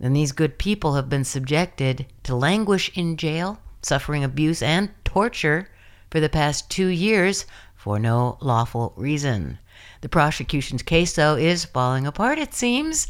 then 0.00 0.12
these 0.12 0.32
good 0.32 0.58
people 0.58 0.94
have 0.94 1.08
been 1.08 1.24
subjected 1.24 2.06
to 2.24 2.34
languish 2.34 2.90
in 2.96 3.16
jail, 3.16 3.60
suffering 3.82 4.24
abuse 4.24 4.60
and 4.60 4.90
torture 5.04 5.68
for 6.10 6.18
the 6.18 6.28
past 6.28 6.68
two 6.68 6.88
years 6.88 7.46
for 7.76 7.98
no 7.98 8.36
lawful 8.40 8.92
reason. 8.96 9.58
The 10.00 10.08
prosecution's 10.08 10.82
case, 10.82 11.14
though, 11.14 11.36
is 11.36 11.64
falling 11.64 12.06
apart, 12.06 12.38
it 12.38 12.54
seems. 12.54 13.06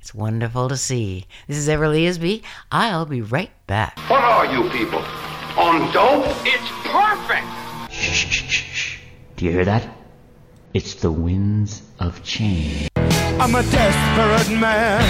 It's 0.00 0.14
wonderful 0.14 0.68
to 0.68 0.76
see. 0.76 1.26
This 1.46 1.58
is 1.58 1.68
Everly 1.68 2.04
Isby. 2.06 2.42
I'll 2.72 3.06
be 3.06 3.20
right 3.20 3.50
back. 3.70 3.96
What 4.10 4.20
are 4.20 4.46
you 4.46 4.68
people? 4.70 4.98
On 5.56 5.92
dope? 5.92 6.26
It's 6.44 6.70
perfect! 6.90 7.46
Shh, 7.88 8.26
shh, 8.26 8.42
shh, 8.50 8.64
shh. 8.74 8.98
Do 9.36 9.44
you 9.44 9.52
hear 9.52 9.64
that? 9.64 9.86
It's 10.74 10.94
the 10.94 11.12
winds 11.12 11.82
of 12.00 12.24
change. 12.24 12.88
I'm 12.96 13.54
a 13.54 13.62
desperate 13.62 14.50
man. 14.58 15.00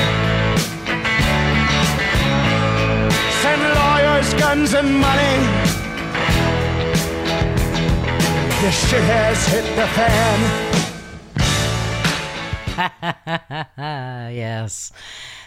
Send 3.40 3.62
lawyers, 3.80 4.34
guns, 4.34 4.74
and 4.74 4.90
money. 5.08 5.36
This 8.60 8.76
shit 8.90 9.06
has 9.16 9.38
hit 9.52 9.66
the 9.80 9.88
fan. 9.96 10.38
yes. 14.34 14.92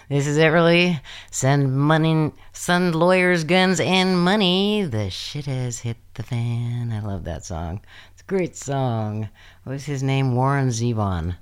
This 0.10 0.28
is 0.28 0.38
Everly. 0.38 1.00
Send 1.32 1.78
money, 1.78 2.34
send 2.52 2.94
lawyers, 2.94 3.46
guns, 3.46 3.80
and 3.80 4.20
money. 4.20 4.84
The 4.84 5.10
shit 5.10 5.46
has 5.46 5.80
hit 5.80 5.96
the 6.16 6.24
fan. 6.24 6.92
I 6.92 7.00
love 7.00 7.24
that 7.24 7.46
song. 7.46 7.80
It's 8.12 8.22
a 8.22 8.26
great 8.26 8.58
song. 8.58 9.30
What 9.64 9.74
was 9.74 9.86
his 9.86 10.04
name? 10.04 10.36
Warren 10.36 10.70
Zevon. 10.70 11.36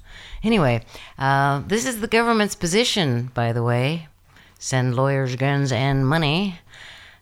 Anyway, 0.43 0.86
uh, 1.17 1.63
this 1.67 1.88
is 1.88 2.02
the 2.02 2.08
government's 2.08 2.54
position, 2.54 3.32
by 3.34 3.52
the 3.52 3.63
way. 3.63 4.08
Send 4.60 4.95
lawyers, 4.95 5.36
guns, 5.36 5.71
and 5.71 6.08
money. 6.08 6.60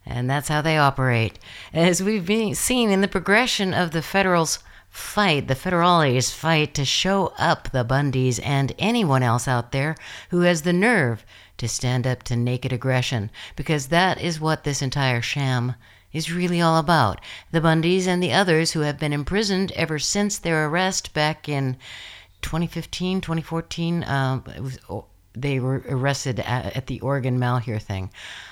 And 0.05 0.29
that's 0.29 0.49
how 0.49 0.61
they 0.61 0.77
operate. 0.77 1.39
As 1.73 2.03
we've 2.03 2.57
seen 2.57 2.89
in 2.89 2.99
the 2.99 3.07
progression 3.07 3.73
of 3.73 3.91
the 3.91 4.01
federals' 4.01 4.59
fight, 4.99 5.47
the 5.47 5.55
federales 5.55 6.31
fight 6.33 6.73
to 6.75 6.85
show 6.85 7.33
up 7.39 7.71
the 7.71 7.85
Bundys 7.85 8.39
and 8.43 8.73
anyone 8.77 9.23
else 9.23 9.47
out 9.47 9.71
there 9.71 9.95
who 10.29 10.41
has 10.41 10.61
the 10.61 10.73
nerve 10.73 11.25
to 11.57 11.67
stand 11.67 12.05
up 12.05 12.23
to 12.23 12.35
naked 12.35 12.71
aggression, 12.71 13.31
because 13.55 13.87
that 13.87 14.21
is 14.21 14.39
what 14.39 14.63
this 14.63 14.81
entire 14.81 15.21
sham 15.21 15.75
is 16.11 16.31
really 16.31 16.61
all 16.61 16.77
about. 16.77 17.21
The 17.51 17.61
Bundys 17.61 18.07
and 18.07 18.21
the 18.21 18.33
others 18.33 18.71
who 18.71 18.81
have 18.81 18.99
been 18.99 19.13
imprisoned 19.13 19.71
ever 19.73 19.99
since 19.99 20.37
their 20.37 20.67
arrest 20.67 21.13
back 21.13 21.47
in 21.47 21.77
2015, 22.41 23.21
2014. 23.21 24.03
Um, 24.05 24.43
it 24.55 24.61
was, 24.61 24.79
they 25.33 25.59
were 25.59 25.83
arrested 25.87 26.39
at, 26.39 26.75
at 26.75 26.87
the 26.87 26.99
Oregon 27.01 27.39
Malheur 27.39 27.79
thing, 27.79 28.09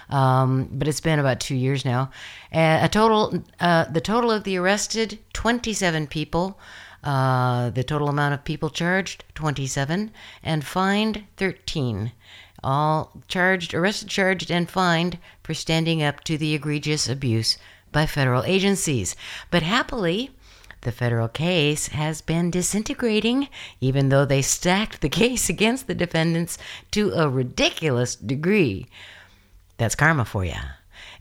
um, 0.09 0.69
but 0.71 0.87
it's 0.87 1.01
been 1.01 1.19
about 1.19 1.39
two 1.39 1.55
years 1.55 1.83
now. 1.83 2.11
A 2.51 2.89
total, 2.91 3.43
uh, 3.59 3.85
the 3.85 4.01
total 4.01 4.31
of 4.31 4.43
the 4.43 4.57
arrested, 4.57 5.19
27 5.33 6.07
people. 6.07 6.59
Uh, 7.03 7.69
the 7.69 7.83
total 7.83 8.09
amount 8.09 8.33
of 8.33 8.43
people 8.43 8.69
charged, 8.69 9.23
27, 9.35 10.11
and 10.43 10.65
fined, 10.65 11.23
13. 11.37 12.11
All 12.63 13.11
charged, 13.27 13.73
arrested, 13.73 14.09
charged, 14.09 14.51
and 14.51 14.69
fined 14.69 15.19
for 15.43 15.53
standing 15.53 16.01
up 16.03 16.23
to 16.25 16.37
the 16.37 16.53
egregious 16.53 17.07
abuse 17.07 17.57
by 17.91 18.05
federal 18.05 18.43
agencies. 18.43 19.15
But 19.51 19.63
happily, 19.63 20.31
the 20.81 20.91
federal 20.91 21.27
case 21.27 21.87
has 21.87 22.21
been 22.21 22.51
disintegrating, 22.51 23.49
even 23.81 24.09
though 24.09 24.25
they 24.25 24.41
stacked 24.41 25.01
the 25.01 25.09
case 25.23 25.49
against 25.49 25.87
the 25.87 25.95
defendants 25.95 26.57
to 26.91 27.11
a 27.11 27.29
ridiculous 27.29 28.15
degree. 28.15 28.87
That's 29.77 29.95
karma 29.95 30.25
for 30.25 30.45
you. 30.45 30.53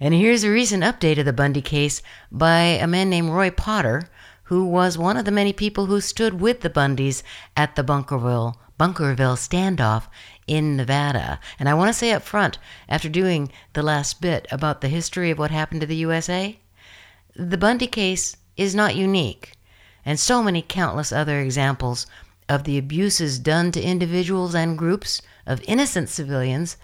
And 0.01 0.15
here's 0.15 0.45
a 0.45 0.51
recent 0.51 0.83
update 0.83 1.19
of 1.19 1.25
the 1.25 1.33
Bundy 1.33 1.63
case 1.63 2.03
by 2.31 2.61
a 2.61 2.87
man 2.87 3.11
named 3.11 3.31
Roy 3.31 3.51
Potter, 3.51 4.11
who 4.45 4.65
was 4.65 4.99
one 4.99 5.17
of 5.17 5.25
the 5.25 5.31
many 5.31 5.53
people 5.53 5.87
who 5.87 6.01
stood 6.01 6.41
with 6.41 6.61
the 6.61 6.71
Bundys 6.71 7.23
at 7.57 7.77
the 7.77 7.83
Bunkerville 7.83 8.57
Bunkerville 8.79 9.37
standoff 9.37 10.07
in 10.47 10.77
Nevada. 10.77 11.41
And 11.59 11.69
I 11.69 11.75
want 11.75 11.89
to 11.89 11.95
say 11.95 12.13
up 12.13 12.23
front, 12.23 12.59
after 12.89 13.09
doing 13.09 13.51
the 13.73 13.83
last 13.83 14.21
bit 14.21 14.47
about 14.51 14.81
the 14.81 14.89
history 14.89 15.31
of 15.31 15.39
what 15.39 15.51
happened 15.51 15.81
to 15.81 15.87
the 15.87 15.97
USA, 15.97 16.59
the 17.35 17.59
Bundy 17.59 17.87
case 17.87 18.37
is 18.57 18.75
not 18.75 18.97
unique, 18.97 19.53
and 20.05 20.19
so 20.19 20.43
many 20.43 20.63
countless 20.63 21.13
other 21.13 21.41
examples 21.41 22.07
of 22.49 22.65
the 22.65 22.79
abuses 22.79 23.39
done 23.39 23.73
to 23.73 23.83
individuals 23.83 24.55
and 24.55 24.79
groups 24.79 25.21
of 25.47 25.63
innocent 25.67 26.09
civilians, 26.09 26.77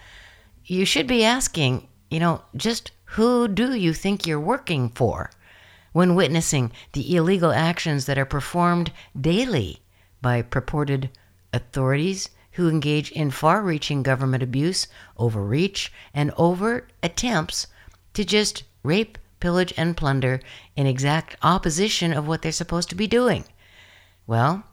you 0.65 0.85
should 0.85 1.07
be 1.07 1.23
asking, 1.23 1.87
you 2.09 2.19
know, 2.19 2.41
just 2.55 2.91
who 3.05 3.47
do 3.47 3.75
you 3.75 3.93
think 3.93 4.25
you're 4.25 4.39
working 4.39 4.89
for 4.89 5.29
when 5.91 6.15
witnessing 6.15 6.71
the 6.93 7.15
illegal 7.15 7.51
actions 7.51 8.05
that 8.05 8.17
are 8.17 8.25
performed 8.25 8.91
daily 9.19 9.81
by 10.21 10.41
purported 10.41 11.09
authorities 11.53 12.29
who 12.53 12.69
engage 12.69 13.11
in 13.11 13.31
far 13.31 13.61
reaching 13.61 14.03
government 14.03 14.43
abuse, 14.43 14.87
overreach, 15.17 15.91
and 16.13 16.31
overt 16.37 16.91
attempts 17.01 17.67
to 18.13 18.23
just 18.23 18.63
rape, 18.83 19.17
pillage, 19.43 19.73
and 19.75 19.97
plunder 19.97 20.39
in 20.77 20.87
exact 20.87 21.35
opposition 21.41 22.13
of 22.13 22.25
what 22.25 22.41
they're 22.41 22.51
supposed 22.53 22.89
to 22.89 22.95
be 22.95 23.07
doing. 23.07 23.43
Well, 24.25 24.63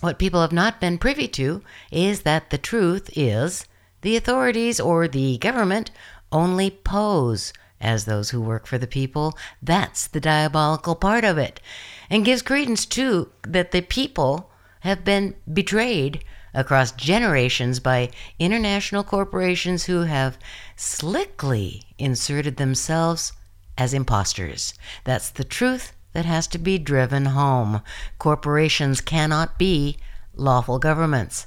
what 0.00 0.18
people 0.18 0.40
have 0.40 0.52
not 0.52 0.80
been 0.80 0.96
privy 0.96 1.28
to 1.28 1.60
is 1.92 2.22
that 2.22 2.48
the 2.48 2.56
truth 2.56 3.10
is 3.14 3.66
the 4.00 4.16
authorities 4.16 4.80
or 4.80 5.06
the 5.06 5.36
government 5.36 5.90
only 6.32 6.70
pose 6.70 7.52
as 7.78 8.06
those 8.06 8.30
who 8.30 8.40
work 8.40 8.66
for 8.66 8.78
the 8.78 8.86
people. 8.86 9.36
That's 9.62 10.06
the 10.06 10.20
diabolical 10.20 10.94
part 10.94 11.24
of 11.24 11.36
it. 11.36 11.60
And 12.08 12.24
gives 12.24 12.40
credence 12.40 12.86
to 12.86 13.30
that 13.42 13.72
the 13.72 13.82
people 13.82 14.50
have 14.80 15.04
been 15.04 15.34
betrayed 15.52 16.24
across 16.54 16.92
generations 16.92 17.80
by 17.80 18.08
international 18.38 19.04
corporations 19.04 19.84
who 19.84 20.04
have 20.04 20.38
slickly 20.74 21.82
inserted 21.98 22.56
themselves 22.56 23.34
as 23.78 23.94
imposters. 23.94 24.74
That's 25.04 25.30
the 25.30 25.44
truth 25.44 25.92
that 26.12 26.24
has 26.24 26.46
to 26.48 26.58
be 26.58 26.78
driven 26.78 27.26
home. 27.26 27.82
Corporations 28.18 29.00
cannot 29.00 29.58
be 29.58 29.98
lawful 30.34 30.78
governments. 30.78 31.46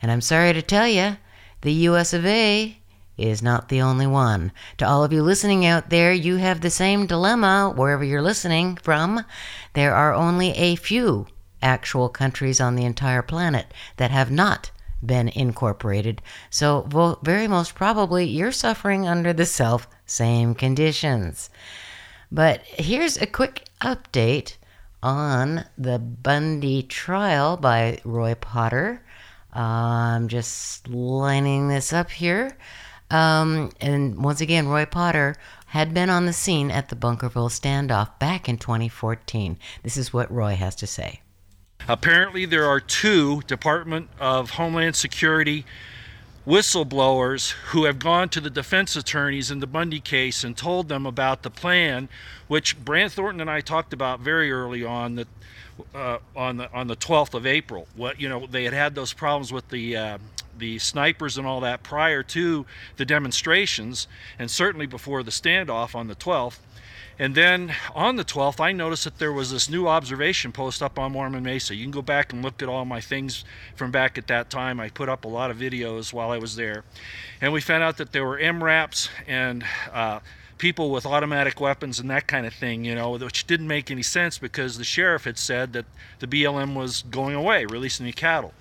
And 0.00 0.10
I'm 0.10 0.20
sorry 0.20 0.52
to 0.52 0.62
tell 0.62 0.86
you, 0.86 1.16
the 1.62 1.72
US 1.72 2.12
of 2.12 2.24
A 2.26 2.78
is 3.16 3.42
not 3.42 3.68
the 3.68 3.80
only 3.80 4.06
one. 4.06 4.52
To 4.78 4.86
all 4.86 5.04
of 5.04 5.12
you 5.12 5.22
listening 5.22 5.64
out 5.64 5.90
there, 5.90 6.12
you 6.12 6.36
have 6.36 6.60
the 6.60 6.70
same 6.70 7.06
dilemma 7.06 7.72
wherever 7.74 8.04
you're 8.04 8.22
listening 8.22 8.76
from. 8.76 9.24
There 9.74 9.94
are 9.94 10.12
only 10.12 10.50
a 10.50 10.76
few 10.76 11.26
actual 11.62 12.08
countries 12.08 12.60
on 12.60 12.74
the 12.74 12.84
entire 12.84 13.22
planet 13.22 13.72
that 13.96 14.10
have 14.10 14.30
not 14.30 14.70
been 15.06 15.28
incorporated. 15.28 16.22
So, 16.50 17.18
very 17.22 17.46
most 17.48 17.74
probably, 17.74 18.24
you're 18.26 18.52
suffering 18.52 19.06
under 19.06 19.32
the 19.32 19.46
self 19.46 19.88
same 20.06 20.54
conditions. 20.54 21.50
But 22.30 22.62
here's 22.62 23.16
a 23.16 23.26
quick 23.26 23.64
update 23.80 24.56
on 25.02 25.66
the 25.78 25.98
Bundy 25.98 26.82
trial 26.82 27.56
by 27.56 27.98
Roy 28.04 28.34
Potter. 28.34 29.04
I'm 29.52 30.28
just 30.28 30.88
lining 30.88 31.68
this 31.68 31.92
up 31.92 32.10
here. 32.10 32.56
Um, 33.10 33.70
and 33.80 34.22
once 34.24 34.40
again, 34.40 34.66
Roy 34.66 34.86
Potter 34.86 35.36
had 35.66 35.94
been 35.94 36.10
on 36.10 36.26
the 36.26 36.32
scene 36.32 36.70
at 36.70 36.88
the 36.88 36.96
Bunkerville 36.96 37.50
standoff 37.50 38.18
back 38.18 38.48
in 38.48 38.58
2014. 38.58 39.58
This 39.82 39.96
is 39.96 40.12
what 40.12 40.32
Roy 40.32 40.54
has 40.54 40.74
to 40.76 40.86
say. 40.86 41.20
Apparently, 41.86 42.46
there 42.46 42.66
are 42.66 42.80
two 42.80 43.42
Department 43.42 44.08
of 44.18 44.50
Homeland 44.52 44.96
Security 44.96 45.66
whistleblowers 46.46 47.52
who 47.68 47.84
have 47.84 47.98
gone 47.98 48.28
to 48.28 48.40
the 48.40 48.50
defense 48.50 48.96
attorneys 48.96 49.50
in 49.50 49.60
the 49.60 49.66
Bundy 49.66 50.00
case 50.00 50.44
and 50.44 50.56
told 50.56 50.88
them 50.88 51.06
about 51.06 51.42
the 51.42 51.50
plan, 51.50 52.08
which 52.48 52.82
Brand 52.82 53.12
Thornton 53.12 53.40
and 53.40 53.50
I 53.50 53.60
talked 53.60 53.92
about 53.92 54.20
very 54.20 54.52
early 54.52 54.84
on 54.84 55.16
that 55.16 55.28
uh, 55.94 56.18
on 56.36 56.56
the 56.58 56.72
on 56.72 56.86
the 56.86 56.96
12th 56.96 57.34
of 57.34 57.46
April. 57.46 57.86
What 57.96 58.20
you 58.20 58.28
know, 58.28 58.46
they 58.46 58.64
had 58.64 58.74
had 58.74 58.94
those 58.94 59.12
problems 59.12 59.52
with 59.52 59.68
the 59.68 59.96
uh, 59.96 60.18
the 60.56 60.78
snipers 60.78 61.36
and 61.36 61.46
all 61.46 61.60
that 61.60 61.82
prior 61.82 62.22
to 62.22 62.64
the 62.96 63.04
demonstrations, 63.04 64.06
and 64.38 64.50
certainly 64.50 64.86
before 64.86 65.22
the 65.22 65.30
standoff 65.30 65.94
on 65.94 66.08
the 66.08 66.14
12th. 66.14 66.58
And 67.18 67.34
then 67.34 67.74
on 67.94 68.16
the 68.16 68.24
12th, 68.24 68.60
I 68.60 68.72
noticed 68.72 69.04
that 69.04 69.18
there 69.18 69.32
was 69.32 69.52
this 69.52 69.70
new 69.70 69.86
observation 69.86 70.50
post 70.50 70.82
up 70.82 70.98
on 70.98 71.12
Mormon 71.12 71.44
Mesa. 71.44 71.74
You 71.74 71.84
can 71.84 71.92
go 71.92 72.02
back 72.02 72.32
and 72.32 72.42
look 72.42 72.62
at 72.62 72.68
all 72.68 72.84
my 72.84 73.00
things 73.00 73.44
from 73.76 73.90
back 73.90 74.18
at 74.18 74.26
that 74.26 74.50
time. 74.50 74.80
I 74.80 74.88
put 74.88 75.08
up 75.08 75.24
a 75.24 75.28
lot 75.28 75.50
of 75.50 75.56
videos 75.56 76.12
while 76.12 76.30
I 76.30 76.38
was 76.38 76.56
there. 76.56 76.84
And 77.40 77.52
we 77.52 77.60
found 77.60 77.84
out 77.84 77.98
that 77.98 78.12
there 78.12 78.24
were 78.24 78.38
MRAPs 78.38 79.10
and 79.28 79.64
uh, 79.92 80.20
people 80.58 80.90
with 80.90 81.06
automatic 81.06 81.60
weapons 81.60 82.00
and 82.00 82.10
that 82.10 82.26
kind 82.26 82.46
of 82.46 82.54
thing, 82.54 82.84
you 82.84 82.94
know, 82.94 83.12
which 83.12 83.46
didn't 83.46 83.68
make 83.68 83.90
any 83.90 84.02
sense 84.02 84.38
because 84.38 84.78
the 84.78 84.84
sheriff 84.84 85.24
had 85.24 85.38
said 85.38 85.72
that 85.72 85.86
the 86.18 86.26
BLM 86.26 86.74
was 86.74 87.02
going 87.10 87.34
away, 87.34 87.64
releasing 87.64 88.06
the 88.06 88.12
cattle. 88.12 88.54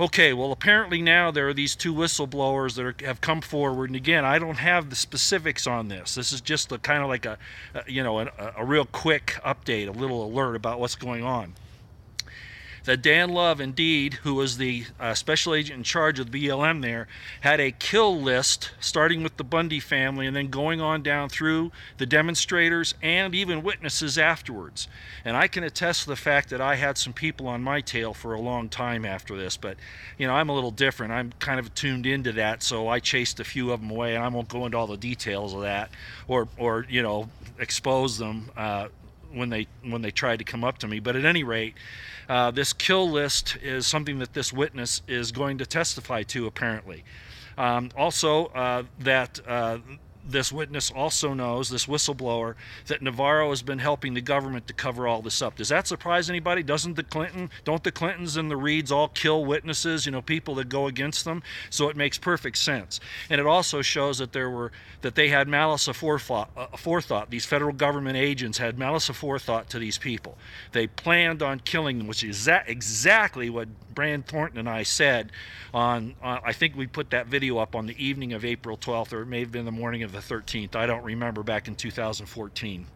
Okay, 0.00 0.32
well, 0.32 0.50
apparently 0.50 1.02
now 1.02 1.30
there 1.30 1.46
are 1.46 1.52
these 1.52 1.76
two 1.76 1.92
whistleblowers 1.92 2.76
that 2.76 2.86
are, 2.86 3.06
have 3.06 3.20
come 3.20 3.42
forward, 3.42 3.90
and 3.90 3.96
again, 3.96 4.24
I 4.24 4.38
don't 4.38 4.56
have 4.56 4.88
the 4.88 4.96
specifics 4.96 5.66
on 5.66 5.88
this. 5.88 6.14
This 6.14 6.32
is 6.32 6.40
just 6.40 6.72
a 6.72 6.78
kind 6.78 7.02
of 7.02 7.08
like 7.10 7.26
a, 7.26 7.36
a 7.74 7.82
you 7.86 8.02
know, 8.02 8.20
a, 8.20 8.30
a 8.56 8.64
real 8.64 8.86
quick 8.86 9.38
update, 9.44 9.88
a 9.88 9.90
little 9.90 10.24
alert 10.24 10.56
about 10.56 10.80
what's 10.80 10.94
going 10.94 11.22
on 11.22 11.52
that 12.84 13.02
Dan 13.02 13.30
Love, 13.30 13.60
indeed, 13.60 14.14
who 14.14 14.34
was 14.34 14.56
the 14.56 14.84
uh, 14.98 15.14
special 15.14 15.54
agent 15.54 15.78
in 15.78 15.84
charge 15.84 16.18
of 16.18 16.30
the 16.30 16.46
BLM 16.46 16.82
there, 16.82 17.08
had 17.40 17.60
a 17.60 17.72
kill 17.72 18.20
list 18.20 18.72
starting 18.80 19.22
with 19.22 19.36
the 19.36 19.44
Bundy 19.44 19.80
family 19.80 20.26
and 20.26 20.34
then 20.34 20.48
going 20.48 20.80
on 20.80 21.02
down 21.02 21.28
through 21.28 21.72
the 21.98 22.06
demonstrators 22.06 22.94
and 23.02 23.34
even 23.34 23.62
witnesses 23.62 24.18
afterwards. 24.18 24.88
And 25.24 25.36
I 25.36 25.48
can 25.48 25.64
attest 25.64 26.04
to 26.04 26.08
the 26.08 26.16
fact 26.16 26.50
that 26.50 26.60
I 26.60 26.76
had 26.76 26.98
some 26.98 27.12
people 27.12 27.46
on 27.46 27.62
my 27.62 27.80
tail 27.80 28.14
for 28.14 28.34
a 28.34 28.40
long 28.40 28.68
time 28.68 29.04
after 29.04 29.36
this, 29.36 29.56
but 29.56 29.76
you 30.18 30.26
know, 30.26 30.34
I'm 30.34 30.48
a 30.48 30.54
little 30.54 30.70
different. 30.70 31.12
I'm 31.12 31.32
kind 31.38 31.60
of 31.60 31.74
tuned 31.74 32.06
into 32.06 32.32
that, 32.32 32.62
so 32.62 32.88
I 32.88 33.00
chased 33.00 33.40
a 33.40 33.44
few 33.44 33.72
of 33.72 33.80
them 33.80 33.90
away, 33.90 34.14
and 34.14 34.24
I 34.24 34.28
won't 34.28 34.48
go 34.48 34.66
into 34.66 34.78
all 34.78 34.86
the 34.86 34.96
details 34.96 35.54
of 35.54 35.62
that 35.62 35.90
or, 36.28 36.48
or 36.58 36.86
you 36.88 37.02
know, 37.02 37.28
expose 37.58 38.18
them. 38.18 38.50
Uh, 38.56 38.88
when 39.32 39.50
they 39.50 39.66
when 39.82 40.02
they 40.02 40.10
tried 40.10 40.38
to 40.38 40.44
come 40.44 40.64
up 40.64 40.78
to 40.78 40.88
me. 40.88 41.00
But 41.00 41.16
at 41.16 41.24
any 41.24 41.44
rate, 41.44 41.74
uh, 42.28 42.50
this 42.50 42.72
kill 42.72 43.10
list 43.10 43.56
is 43.62 43.86
something 43.86 44.18
that 44.18 44.34
this 44.34 44.52
witness 44.52 45.02
is 45.08 45.32
going 45.32 45.58
to 45.58 45.66
testify 45.66 46.22
to, 46.24 46.46
apparently. 46.46 47.04
Um, 47.58 47.90
also, 47.96 48.46
uh, 48.46 48.84
that 49.00 49.40
uh, 49.46 49.78
this 50.32 50.52
witness 50.52 50.90
also 50.90 51.34
knows, 51.34 51.68
this 51.68 51.86
whistleblower, 51.86 52.54
that 52.86 53.02
Navarro 53.02 53.50
has 53.50 53.62
been 53.62 53.78
helping 53.78 54.14
the 54.14 54.20
government 54.20 54.66
to 54.66 54.72
cover 54.72 55.06
all 55.06 55.22
this 55.22 55.42
up. 55.42 55.56
Does 55.56 55.68
that 55.68 55.86
surprise 55.86 56.30
anybody? 56.30 56.62
Doesn't 56.62 56.96
the 56.96 57.02
Clinton, 57.02 57.50
don't 57.64 57.82
the 57.82 57.92
Clintons 57.92 58.36
and 58.36 58.50
the 58.50 58.56
Reids 58.56 58.90
all 58.90 59.08
kill 59.08 59.44
witnesses, 59.44 60.06
you 60.06 60.12
know, 60.12 60.22
people 60.22 60.54
that 60.56 60.68
go 60.68 60.86
against 60.86 61.24
them? 61.24 61.42
So 61.70 61.88
it 61.88 61.96
makes 61.96 62.18
perfect 62.18 62.58
sense. 62.58 63.00
And 63.28 63.40
it 63.40 63.46
also 63.46 63.82
shows 63.82 64.18
that 64.18 64.32
there 64.32 64.50
were, 64.50 64.72
that 65.02 65.14
they 65.14 65.28
had 65.28 65.48
malice 65.48 65.88
aforethought, 65.88 66.48
uh. 66.56 67.26
These 67.28 67.46
federal 67.46 67.72
government 67.72 68.16
agents 68.16 68.58
had 68.58 68.78
malice 68.78 69.08
aforethought 69.08 69.66
to 69.66 69.78
these 69.78 69.98
people. 69.98 70.36
They 70.72 70.86
planned 70.86 71.42
on 71.42 71.60
killing 71.60 71.98
them, 71.98 72.06
which 72.06 72.24
is 72.24 72.48
exactly 72.48 73.50
what 73.50 73.68
Brand 73.94 74.26
Thornton 74.26 74.58
and 74.58 74.68
I 74.68 74.82
said 74.82 75.30
on, 75.72 76.14
uh, 76.22 76.38
I 76.44 76.52
think 76.52 76.76
we 76.76 76.86
put 76.86 77.10
that 77.10 77.26
video 77.26 77.58
up 77.58 77.74
on 77.74 77.86
the 77.86 78.04
evening 78.04 78.32
of 78.32 78.44
April 78.44 78.76
12th, 78.76 79.12
or 79.12 79.22
it 79.22 79.26
may 79.26 79.40
have 79.40 79.52
been 79.52 79.64
the 79.64 79.72
morning 79.72 80.02
of 80.02 80.12
the 80.12 80.19
13th. 80.20 80.76
I 80.76 80.86
don't 80.86 81.04
remember 81.04 81.42
back 81.42 81.68
in 81.68 81.74
2014. 81.74 82.86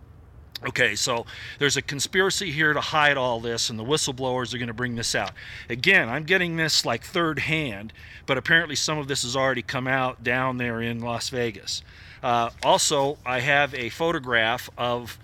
Okay, 0.66 0.94
so 0.94 1.26
there's 1.58 1.76
a 1.76 1.82
conspiracy 1.82 2.50
here 2.50 2.72
to 2.72 2.80
hide 2.80 3.18
all 3.18 3.38
this, 3.38 3.68
and 3.68 3.78
the 3.78 3.84
whistleblowers 3.84 4.54
are 4.54 4.58
going 4.58 4.68
to 4.68 4.74
bring 4.74 4.94
this 4.94 5.14
out. 5.14 5.32
Again, 5.68 6.08
I'm 6.08 6.24
getting 6.24 6.56
this 6.56 6.86
like 6.86 7.04
third 7.04 7.40
hand, 7.40 7.92
but 8.24 8.38
apparently 8.38 8.74
some 8.74 8.96
of 8.96 9.06
this 9.06 9.22
has 9.24 9.36
already 9.36 9.60
come 9.60 9.86
out 9.86 10.24
down 10.24 10.56
there 10.56 10.80
in 10.80 11.00
Las 11.00 11.28
Vegas. 11.28 11.82
Uh, 12.22 12.48
also, 12.62 13.18
I 13.26 13.40
have 13.40 13.74
a 13.74 13.90
photograph 13.90 14.70
of 14.78 15.18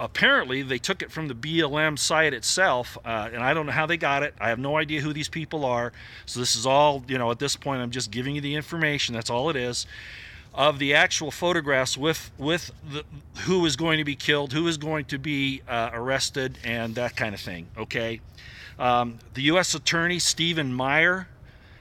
apparently 0.00 0.62
they 0.62 0.78
took 0.78 1.02
it 1.02 1.12
from 1.12 1.28
the 1.28 1.34
BLM 1.34 1.98
site 1.98 2.32
itself, 2.32 2.96
uh, 3.04 3.28
and 3.30 3.42
I 3.42 3.52
don't 3.52 3.66
know 3.66 3.72
how 3.72 3.84
they 3.84 3.98
got 3.98 4.22
it. 4.22 4.34
I 4.40 4.48
have 4.48 4.58
no 4.58 4.78
idea 4.78 5.02
who 5.02 5.12
these 5.12 5.28
people 5.28 5.66
are. 5.66 5.92
So 6.24 6.40
this 6.40 6.56
is 6.56 6.64
all, 6.64 7.04
you 7.06 7.18
know, 7.18 7.30
at 7.30 7.38
this 7.38 7.56
point, 7.56 7.82
I'm 7.82 7.90
just 7.90 8.10
giving 8.10 8.34
you 8.34 8.40
the 8.40 8.54
information. 8.54 9.14
That's 9.14 9.28
all 9.28 9.50
it 9.50 9.56
is. 9.56 9.86
Of 10.56 10.78
the 10.78 10.94
actual 10.94 11.30
photographs 11.30 11.98
with 11.98 12.30
with 12.38 12.72
the, 12.90 13.04
who 13.42 13.66
is 13.66 13.76
going 13.76 13.98
to 13.98 14.04
be 14.04 14.16
killed, 14.16 14.54
who 14.54 14.66
is 14.68 14.78
going 14.78 15.04
to 15.06 15.18
be 15.18 15.60
uh, 15.68 15.90
arrested, 15.92 16.58
and 16.64 16.94
that 16.94 17.14
kind 17.14 17.34
of 17.34 17.40
thing. 17.40 17.66
Okay. 17.76 18.20
Um, 18.78 19.18
the 19.34 19.42
U.S. 19.42 19.74
Attorney 19.74 20.18
Stephen 20.18 20.72
Meyer 20.72 21.28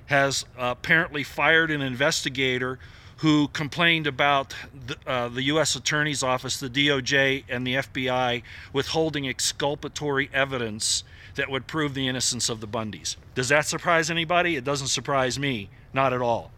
has 0.07 0.45
apparently 0.57 1.23
fired 1.23 1.71
an 1.71 1.81
investigator 1.81 2.79
who 3.17 3.47
complained 3.49 4.07
about 4.07 4.53
the, 4.87 4.97
uh, 5.07 5.29
the, 5.29 5.43
U.S. 5.43 5.75
Attorney's 5.75 6.21
Office, 6.21 6.59
the 6.59 6.69
DOJ, 6.69 7.45
and 7.47 7.65
the 7.65 7.75
FBI 7.75 8.43
withholding 8.73 9.27
exculpatory 9.27 10.29
evidence 10.33 11.03
that 11.35 11.49
would 11.49 11.65
prove 11.67 11.93
the 11.93 12.07
innocence 12.07 12.49
of 12.49 12.59
the 12.59 12.67
Bundys. 12.67 13.15
Does 13.33 13.49
that 13.49 13.65
surprise 13.65 14.09
anybody? 14.09 14.55
It 14.57 14.63
doesn't 14.63 14.87
surprise 14.87 15.39
me, 15.39 15.69
not 15.95 16.13
at 16.13 16.21
all. 16.21 16.51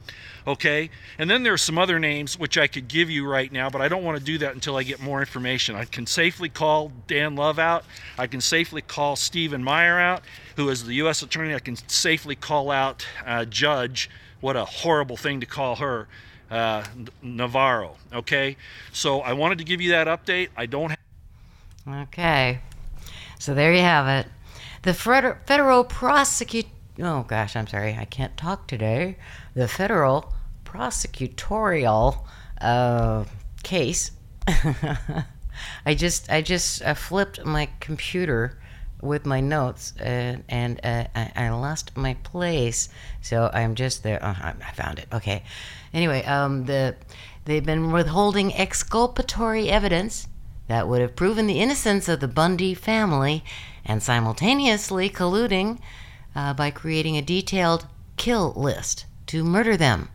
Okay, 0.45 0.89
and 1.19 1.29
then 1.29 1.43
there 1.43 1.51
are 1.51 1.57
some 1.57 1.77
other 1.77 1.99
names 1.99 2.39
which 2.39 2.57
I 2.57 2.67
could 2.67 2.87
give 2.87 3.09
you 3.09 3.27
right 3.27 3.51
now, 3.51 3.69
but 3.69 3.81
I 3.81 3.89
don't 3.89 4.03
want 4.03 4.17
to 4.17 4.23
do 4.23 4.37
that 4.37 4.53
until 4.53 4.77
I 4.77 4.83
get 4.83 5.01
more 5.01 5.19
information. 5.19 5.75
I 5.75 5.83
can 5.83 6.05
safely 6.05 6.47
call 6.47 6.93
Dan 7.05 7.35
Love 7.35 7.59
out. 7.59 7.83
I 8.17 8.27
can 8.27 8.39
safely 8.39 8.81
call 8.81 9.17
Stephen 9.17 9.61
Meyer 9.61 9.99
out, 9.99 10.23
who 10.55 10.69
is 10.69 10.85
the 10.85 10.93
U.S. 10.95 11.21
Attorney. 11.21 11.53
I 11.53 11.59
can 11.59 11.75
safely 11.89 12.33
call 12.33 12.71
out 12.71 13.05
uh, 13.25 13.43
Judge. 13.43 14.09
What 14.39 14.55
a 14.55 14.63
horrible 14.63 15.17
thing 15.17 15.41
to 15.41 15.45
call 15.45 15.75
her 15.75 16.07
uh, 16.49 16.85
Navarro. 17.21 17.97
Okay, 18.13 18.55
so 18.93 19.19
I 19.19 19.33
wanted 19.33 19.57
to 19.57 19.65
give 19.65 19.81
you 19.81 19.91
that 19.91 20.07
update. 20.07 20.47
I 20.55 20.65
don't. 20.65 20.91
have. 20.91 22.07
okay, 22.07 22.59
so 23.37 23.53
there 23.53 23.73
you 23.73 23.81
have 23.81 24.07
it. 24.07 24.31
The 24.83 24.93
federal 24.93 25.83
prosecute. 25.83 26.67
Oh 26.99 27.23
gosh, 27.23 27.55
I'm 27.55 27.67
sorry, 27.67 27.95
I 27.99 28.05
can't 28.05 28.35
talk 28.37 28.67
today. 28.67 29.17
The 29.53 29.67
federal 29.67 30.33
prosecutorial 30.65 32.25
uh, 32.59 33.25
case. 33.63 34.11
I 35.85 35.95
just 35.95 36.31
I 36.31 36.41
just 36.41 36.81
uh, 36.81 36.93
flipped 36.93 37.45
my 37.45 37.69
computer 37.79 38.57
with 39.01 39.25
my 39.25 39.39
notes 39.39 39.93
and, 39.99 40.43
and 40.49 40.79
uh, 40.83 41.05
I, 41.15 41.31
I, 41.35 41.49
lost 41.49 41.95
my 41.95 42.15
place. 42.15 42.89
So 43.21 43.49
i'm 43.53 43.75
just 43.75 44.01
there. 44.01 44.19
Oh, 44.21 44.35
i 44.41 44.71
found 44.73 44.99
it. 44.99 45.07
Okay. 45.13 45.43
Anyway 45.93 46.23
um, 46.25 46.65
the, 46.65 46.95
they've 47.45 47.65
been 47.65 47.91
withholding 47.91 48.55
exculpatory 48.55 49.69
evidence 49.69 50.27
that 50.67 50.87
would 50.87 51.01
have 51.01 51.15
proven 51.15 51.45
the 51.47 51.59
innocence 51.59 52.09
of 52.09 52.19
the 52.19 52.27
bundy 52.27 52.73
family 52.73 53.43
and 53.85 54.01
simultaneously 54.01 55.09
colluding 55.09 55.79
uh, 56.37 56.53
by 56.53 56.69
creating 56.69 57.17
a 57.17 57.21
detailed 57.21 57.87
kill 58.15 58.53
list 58.55 59.05
to 59.25 59.43
murder 59.43 59.75
them 59.75 60.07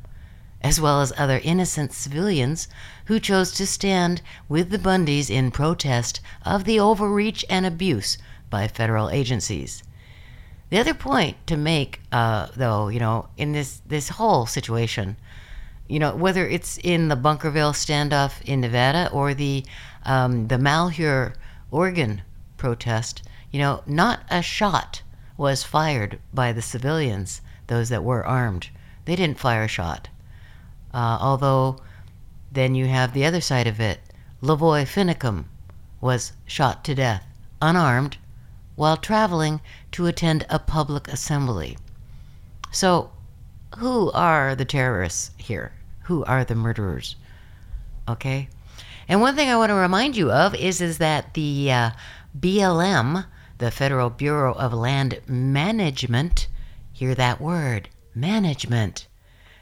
as 0.62 0.80
well 0.80 1.00
as 1.00 1.12
other 1.18 1.40
innocent 1.42 1.92
civilians 1.92 2.68
who 3.06 3.18
chose 3.18 3.50
to 3.50 3.66
stand 3.66 4.22
with 4.48 4.70
the 4.70 4.78
bundys 4.78 5.28
in 5.28 5.50
protest 5.50 6.20
of 6.44 6.62
the 6.62 6.78
overreach 6.78 7.44
and 7.50 7.66
abuse 7.66 8.16
by 8.48 8.68
federal 8.68 9.10
agencies. 9.10 9.82
The 10.70 10.78
other 10.78 10.94
point 10.94 11.36
to 11.48 11.56
make, 11.56 12.00
uh, 12.12 12.46
though, 12.56 12.86
you 12.86 13.00
know, 13.00 13.28
in 13.36 13.50
this 13.52 13.82
this 13.86 14.10
whole 14.10 14.46
situation, 14.46 15.16
you 15.88 15.98
know, 15.98 16.14
whether 16.14 16.46
it's 16.46 16.78
in 16.78 17.08
the 17.08 17.16
Bunkerville 17.16 17.74
standoff 17.74 18.40
in 18.42 18.60
Nevada 18.60 19.10
or 19.12 19.34
the 19.34 19.64
um, 20.04 20.46
the 20.46 20.58
Malheur, 20.58 21.34
Oregon 21.72 22.22
protest, 22.56 23.22
you 23.50 23.58
know, 23.58 23.82
not 23.86 24.20
a 24.30 24.40
shot 24.40 25.01
was 25.36 25.62
fired 25.64 26.18
by 26.32 26.52
the 26.52 26.62
civilians 26.62 27.40
those 27.66 27.88
that 27.88 28.04
were 28.04 28.26
armed. 28.26 28.68
They 29.04 29.16
didn't 29.16 29.38
fire 29.38 29.64
a 29.64 29.68
shot. 29.68 30.08
Uh, 30.92 31.18
although, 31.20 31.78
then 32.50 32.74
you 32.74 32.86
have 32.86 33.12
the 33.12 33.24
other 33.24 33.40
side 33.40 33.66
of 33.66 33.80
it. 33.80 34.00
Lavoy 34.42 34.84
Finicum 34.84 35.44
was 36.00 36.32
shot 36.46 36.84
to 36.84 36.94
death, 36.94 37.24
unarmed, 37.60 38.18
while 38.74 38.96
traveling 38.96 39.60
to 39.92 40.06
attend 40.06 40.44
a 40.50 40.58
public 40.58 41.08
assembly. 41.08 41.78
So, 42.70 43.12
who 43.78 44.10
are 44.12 44.54
the 44.54 44.64
terrorists 44.64 45.30
here? 45.36 45.72
Who 46.04 46.24
are 46.24 46.44
the 46.44 46.54
murderers? 46.54 47.16
Okay? 48.08 48.48
And 49.08 49.20
one 49.20 49.36
thing 49.36 49.48
I 49.48 49.56
want 49.56 49.70
to 49.70 49.74
remind 49.74 50.16
you 50.16 50.30
of 50.30 50.54
is, 50.54 50.80
is 50.80 50.98
that 50.98 51.34
the 51.34 51.70
uh, 51.70 51.90
BLM, 52.38 53.26
the 53.62 53.70
Federal 53.70 54.10
Bureau 54.10 54.54
of 54.54 54.72
Land 54.72 55.20
Management, 55.28 56.48
hear 56.92 57.14
that 57.14 57.40
word, 57.40 57.88
management. 58.12 59.06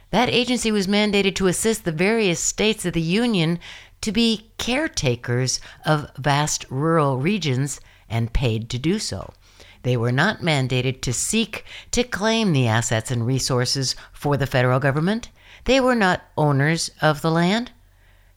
That 0.09 0.31
agency 0.31 0.73
was 0.73 0.87
mandated 0.87 1.35
to 1.35 1.49
assist 1.49 1.85
the 1.85 1.93
various 1.93 2.41
states 2.41 2.87
of 2.87 2.95
the 2.95 3.03
Union 3.03 3.59
to 4.01 4.11
be 4.11 4.53
caretakers 4.57 5.61
of 5.85 6.11
vast 6.17 6.65
rural 6.71 7.19
regions 7.19 7.79
and 8.09 8.33
paid 8.33 8.71
to 8.71 8.79
do 8.79 8.99
so. 8.99 9.35
They 9.83 9.99
were 9.99 10.13
not 10.13 10.41
mandated 10.41 11.03
to 11.03 11.13
seek 11.13 11.67
to 11.91 12.03
claim 12.03 12.55
the 12.55 12.67
assets 12.67 13.11
and 13.11 13.27
resources 13.27 13.95
for 14.15 14.39
the 14.39 14.47
federal 14.47 14.81
government. 14.81 15.29
They 15.67 15.79
were 15.79 15.95
not 15.95 16.23
owners 16.39 16.91
of 17.03 17.21
the 17.21 17.31
land. 17.31 17.71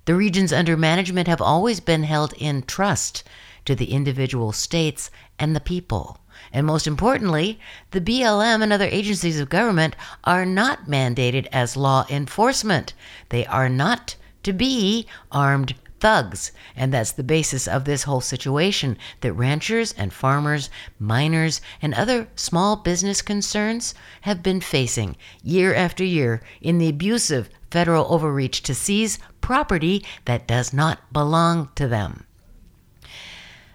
The 0.03 0.15
regions 0.15 0.51
under 0.51 0.75
management 0.75 1.29
have 1.29 1.41
always 1.41 1.79
been 1.79 2.03
held 2.03 2.33
in 2.33 2.63
trust 2.63 3.23
to 3.65 3.75
the 3.75 3.91
individual 3.91 4.51
states 4.51 5.09
and 5.39 5.55
the 5.55 5.59
people. 5.59 6.19
And 6.51 6.65
most 6.65 6.87
importantly, 6.87 7.59
the 7.91 8.01
BLM 8.01 8.61
and 8.61 8.73
other 8.73 8.85
agencies 8.85 9.39
of 9.39 9.49
government 9.49 9.95
are 10.23 10.45
not 10.45 10.87
mandated 10.87 11.47
as 11.51 11.77
law 11.77 12.05
enforcement. 12.09 12.93
They 13.29 13.45
are 13.45 13.69
not 13.69 14.15
to 14.43 14.53
be 14.53 15.07
armed 15.31 15.75
thugs. 16.03 16.51
And 16.75 16.93
that's 16.93 17.13
the 17.13 17.23
basis 17.23 17.65
of 17.65 17.85
this 17.85 18.03
whole 18.03 18.19
situation 18.19 18.97
that 19.21 19.31
ranchers 19.31 19.93
and 19.93 20.11
farmers, 20.11 20.69
miners, 20.99 21.61
and 21.81 21.93
other 21.93 22.27
small 22.35 22.75
business 22.75 23.21
concerns 23.21 23.95
have 24.21 24.43
been 24.43 24.59
facing 24.59 25.15
year 25.41 25.73
after 25.73 26.03
year 26.03 26.41
in 26.59 26.77
the 26.77 26.89
abusive 26.89 27.49
federal 27.71 28.13
overreach 28.13 28.63
to 28.63 28.75
seize 28.75 29.17
property 29.39 30.03
that 30.25 30.45
does 30.45 30.73
not 30.73 31.13
belong 31.13 31.69
to 31.75 31.87
them. 31.87 32.25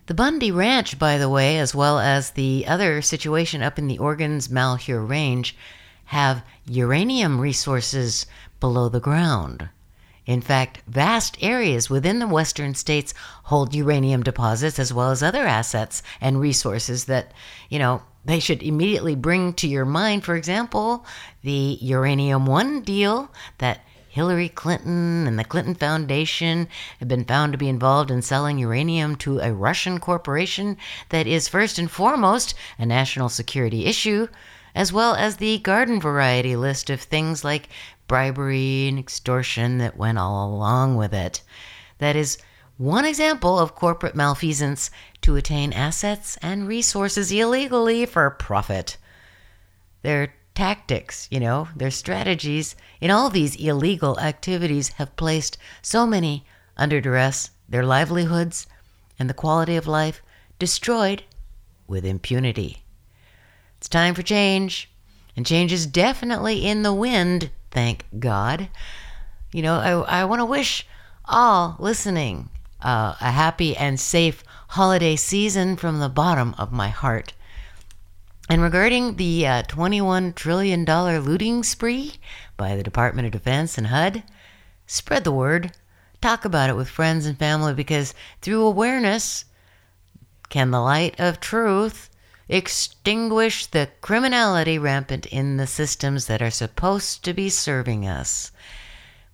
The 0.09 0.14
Bundy 0.14 0.50
Ranch, 0.50 0.98
by 0.98 1.18
the 1.18 1.28
way, 1.28 1.59
as 1.59 1.74
well 1.74 1.98
as 1.98 2.30
the 2.30 2.64
other 2.66 3.02
situation 3.02 3.62
up 3.62 3.78
in 3.78 3.88
the 3.88 3.98
Oregon's 3.98 4.48
Malheur 4.48 5.02
Range, 5.02 5.54
have 6.06 6.42
uranium 6.64 7.38
resources 7.38 8.24
below 8.59 8.88
the 8.88 9.00
ground. 9.00 9.68
In 10.24 10.40
fact, 10.40 10.80
vast 10.86 11.36
areas 11.42 11.90
within 11.90 12.20
the 12.20 12.26
western 12.26 12.74
states 12.74 13.12
hold 13.44 13.74
uranium 13.74 14.22
deposits 14.22 14.78
as 14.78 14.94
well 14.94 15.11
as 15.11 15.22
other 15.22 15.46
assets 15.46 16.02
and 16.22 16.40
resources 16.40 17.04
that, 17.04 17.34
you 17.68 17.78
know, 17.78 18.00
they 18.24 18.40
should 18.40 18.62
immediately 18.62 19.14
bring 19.14 19.52
to 19.54 19.68
your 19.68 19.84
mind. 19.84 20.24
For 20.24 20.36
example, 20.36 21.04
the 21.42 21.76
Uranium 21.82 22.46
One 22.46 22.80
deal 22.80 23.30
that 23.59 23.84
Hillary 24.19 24.49
Clinton 24.49 25.29
and 25.29 25.39
the 25.39 25.45
Clinton 25.45 25.77
Foundation 25.77 26.66
have 26.99 27.07
been 27.07 27.25
found 27.25 27.53
to 27.53 27.57
be 27.57 27.69
involved 27.69 28.11
in 28.11 28.21
selling 28.21 28.59
uranium 28.59 29.14
to 29.14 29.39
a 29.39 29.53
Russian 29.53 30.01
corporation 30.01 30.77
that 31.11 31.29
is 31.29 31.47
first 31.47 31.79
and 31.79 31.89
foremost 31.89 32.53
a 32.81 32.85
national 32.85 33.29
security 33.29 33.87
issue, 33.87 34.27
as 34.75 34.93
well 34.93 35.14
as 35.14 35.37
the 35.37 35.59
garden 35.59 36.01
variety 36.01 36.57
list 36.57 36.91
of 36.91 37.01
things 37.01 37.45
like 37.45 37.69
bribery 38.09 38.89
and 38.89 38.99
extortion 38.99 39.79
that 39.79 39.97
went 39.97 40.19
all 40.19 40.53
along 40.53 40.97
with 40.97 41.14
it. 41.14 41.41
That 41.99 42.16
is 42.16 42.39
one 42.77 43.05
example 43.05 43.57
of 43.57 43.77
corporate 43.77 44.16
malfeasance 44.16 44.91
to 45.21 45.37
attain 45.37 45.73
assets 45.73 46.37
and 46.43 46.66
resources 46.66 47.31
illegally 47.31 48.05
for 48.05 48.29
profit. 48.31 48.97
Their 50.03 50.35
tactics, 50.59 51.28
you 51.30 51.38
know, 51.38 51.68
their 51.76 51.88
strategies 51.88 52.74
in 53.00 53.12
all 53.12 53.30
these 53.30 53.54
illegal 53.54 54.18
activities 54.18 54.88
have 54.98 55.14
placed 55.14 55.56
so 55.82 56.04
many 56.04 56.44
under 56.76 57.00
duress, 57.00 57.50
their 57.68 57.84
livelihoods 57.84 58.66
and 59.20 59.30
the 59.30 59.34
quality 59.34 59.76
of 59.76 59.86
life 59.86 60.20
destroyed 60.59 61.22
with 61.86 62.04
impunity. 62.04 62.82
It's 63.76 63.88
time 63.88 64.16
for 64.16 64.22
change, 64.22 64.90
and 65.36 65.46
change 65.46 65.72
is 65.72 65.86
definitely 65.86 66.66
in 66.66 66.82
the 66.82 66.92
wind, 66.92 67.50
thank 67.70 68.04
God. 68.18 68.68
You 69.52 69.62
know, 69.62 69.76
I, 70.09 70.22
I 70.22 70.24
want 70.24 70.40
to 70.40 70.44
wish 70.44 70.84
all 71.24 71.76
listening 71.78 72.50
uh, 72.82 73.14
a 73.20 73.30
happy 73.30 73.76
and 73.76 74.00
safe 74.00 74.42
holiday 74.70 75.14
season 75.14 75.76
from 75.76 76.00
the 76.00 76.09
bottom 76.09 76.56
of 76.59 76.72
my 76.72 76.88
heart. 76.88 77.32
And 78.51 78.62
regarding 78.62 79.16
the 79.16 79.46
uh, 79.46 79.62
$21 79.64 80.34
trillion 80.34 80.86
looting 80.86 81.62
spree 81.62 82.14
by 82.57 82.76
the 82.76 82.82
Department 82.82 83.26
of 83.26 83.32
Defense 83.32 83.76
and 83.76 83.88
HUD, 83.88 84.22
spread 84.86 85.24
the 85.24 85.32
word. 85.32 85.72
Talk 86.22 86.46
about 86.46 86.70
it 86.70 86.76
with 86.76 86.88
friends 86.88 87.26
and 87.26 87.38
family 87.38 87.74
because 87.74 88.14
through 88.40 88.64
awareness, 88.64 89.44
can 90.49 90.70
the 90.70 90.80
light 90.80 91.14
of 91.20 91.40
truth 91.40 92.09
extinguish 92.49 93.66
the 93.66 93.90
criminality 94.01 94.78
rampant 94.78 95.26
in 95.26 95.59
the 95.59 95.66
systems 95.66 96.26
that 96.26 96.40
are 96.40 96.51
supposed 96.51 97.22
to 97.24 97.34
be 97.34 97.51
serving 97.51 98.07
us? 98.07 98.51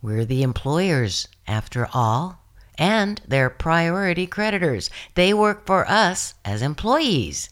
We're 0.03 0.25
the 0.25 0.43
employers, 0.43 1.29
after 1.47 1.89
all, 1.95 2.41
and 2.77 3.21
they're 3.29 3.49
priority 3.49 4.27
creditors. 4.27 4.91
They 5.15 5.33
work 5.33 5.67
for 5.67 5.89
us 5.89 6.35
as 6.45 6.63
employees 6.63 7.51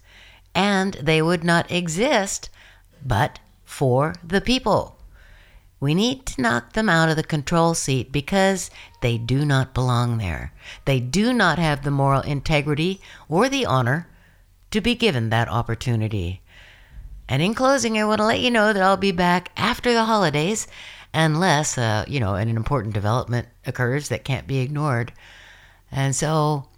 and 0.55 0.95
they 0.95 1.23
would 1.23 1.45
not 1.45 1.71
exist 1.71 2.51
but 3.05 3.39
for 3.65 4.15
the 4.23 4.41
people. 4.41 4.97
We 5.81 5.95
need 5.95 6.27
to 6.27 6.41
knock 6.41 6.75
them 6.75 6.89
out 6.89 7.09
of 7.09 7.17
the 7.17 7.25
control 7.25 7.75
seat 7.75 8.13
because 8.13 8.71
they 9.01 9.19
do 9.19 9.45
not 9.45 9.75
belong 9.75 10.19
there. 10.19 10.53
They 10.85 11.01
do 11.01 11.33
not 11.33 11.59
have 11.59 11.83
the 11.83 11.91
moral 11.91 12.21
integrity 12.21 13.01
or 13.29 13.49
the 13.49 13.67
honor 13.67 14.07
to 14.71 14.81
be 14.81 14.95
given 14.95 15.31
that 15.31 15.49
opportunity. 15.49 16.41
And 17.29 17.43
in 17.43 17.55
closing, 17.55 17.99
I 17.99 18.05
want 18.05 18.21
to 18.21 18.27
let 18.27 18.41
you 18.41 18.51
know 18.51 18.73
that 18.73 18.83
I'll 18.83 18.97
be 18.97 19.11
back 19.11 19.51
after 19.57 19.93
the 19.93 20.05
holidays 20.05 20.69
unless, 21.13 21.77
uh, 21.77 22.05
you 22.07 22.21
know, 22.21 22.35
an 22.35 22.49
important 22.49 22.95
development 22.95 23.49
occurs 23.67 24.09
that 24.09 24.25
can't 24.25 24.47
be 24.47 24.59
ignored. 24.59 25.13
And 25.91 26.15
so, 26.15 26.69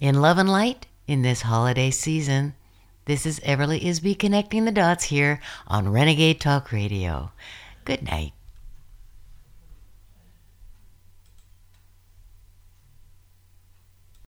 in 0.00 0.20
love 0.20 0.38
and 0.38 0.48
light, 0.48 0.86
in 1.06 1.22
this 1.22 1.42
holiday 1.42 1.90
season, 1.90 2.54
this 3.04 3.26
is 3.26 3.40
Everly 3.40 3.82
Isby 3.82 4.18
connecting 4.18 4.64
the 4.64 4.72
dots 4.72 5.04
here 5.04 5.40
on 5.66 5.90
Renegade 5.90 6.40
Talk 6.40 6.70
Radio. 6.70 7.32
Good 7.84 8.02
night. 8.02 8.32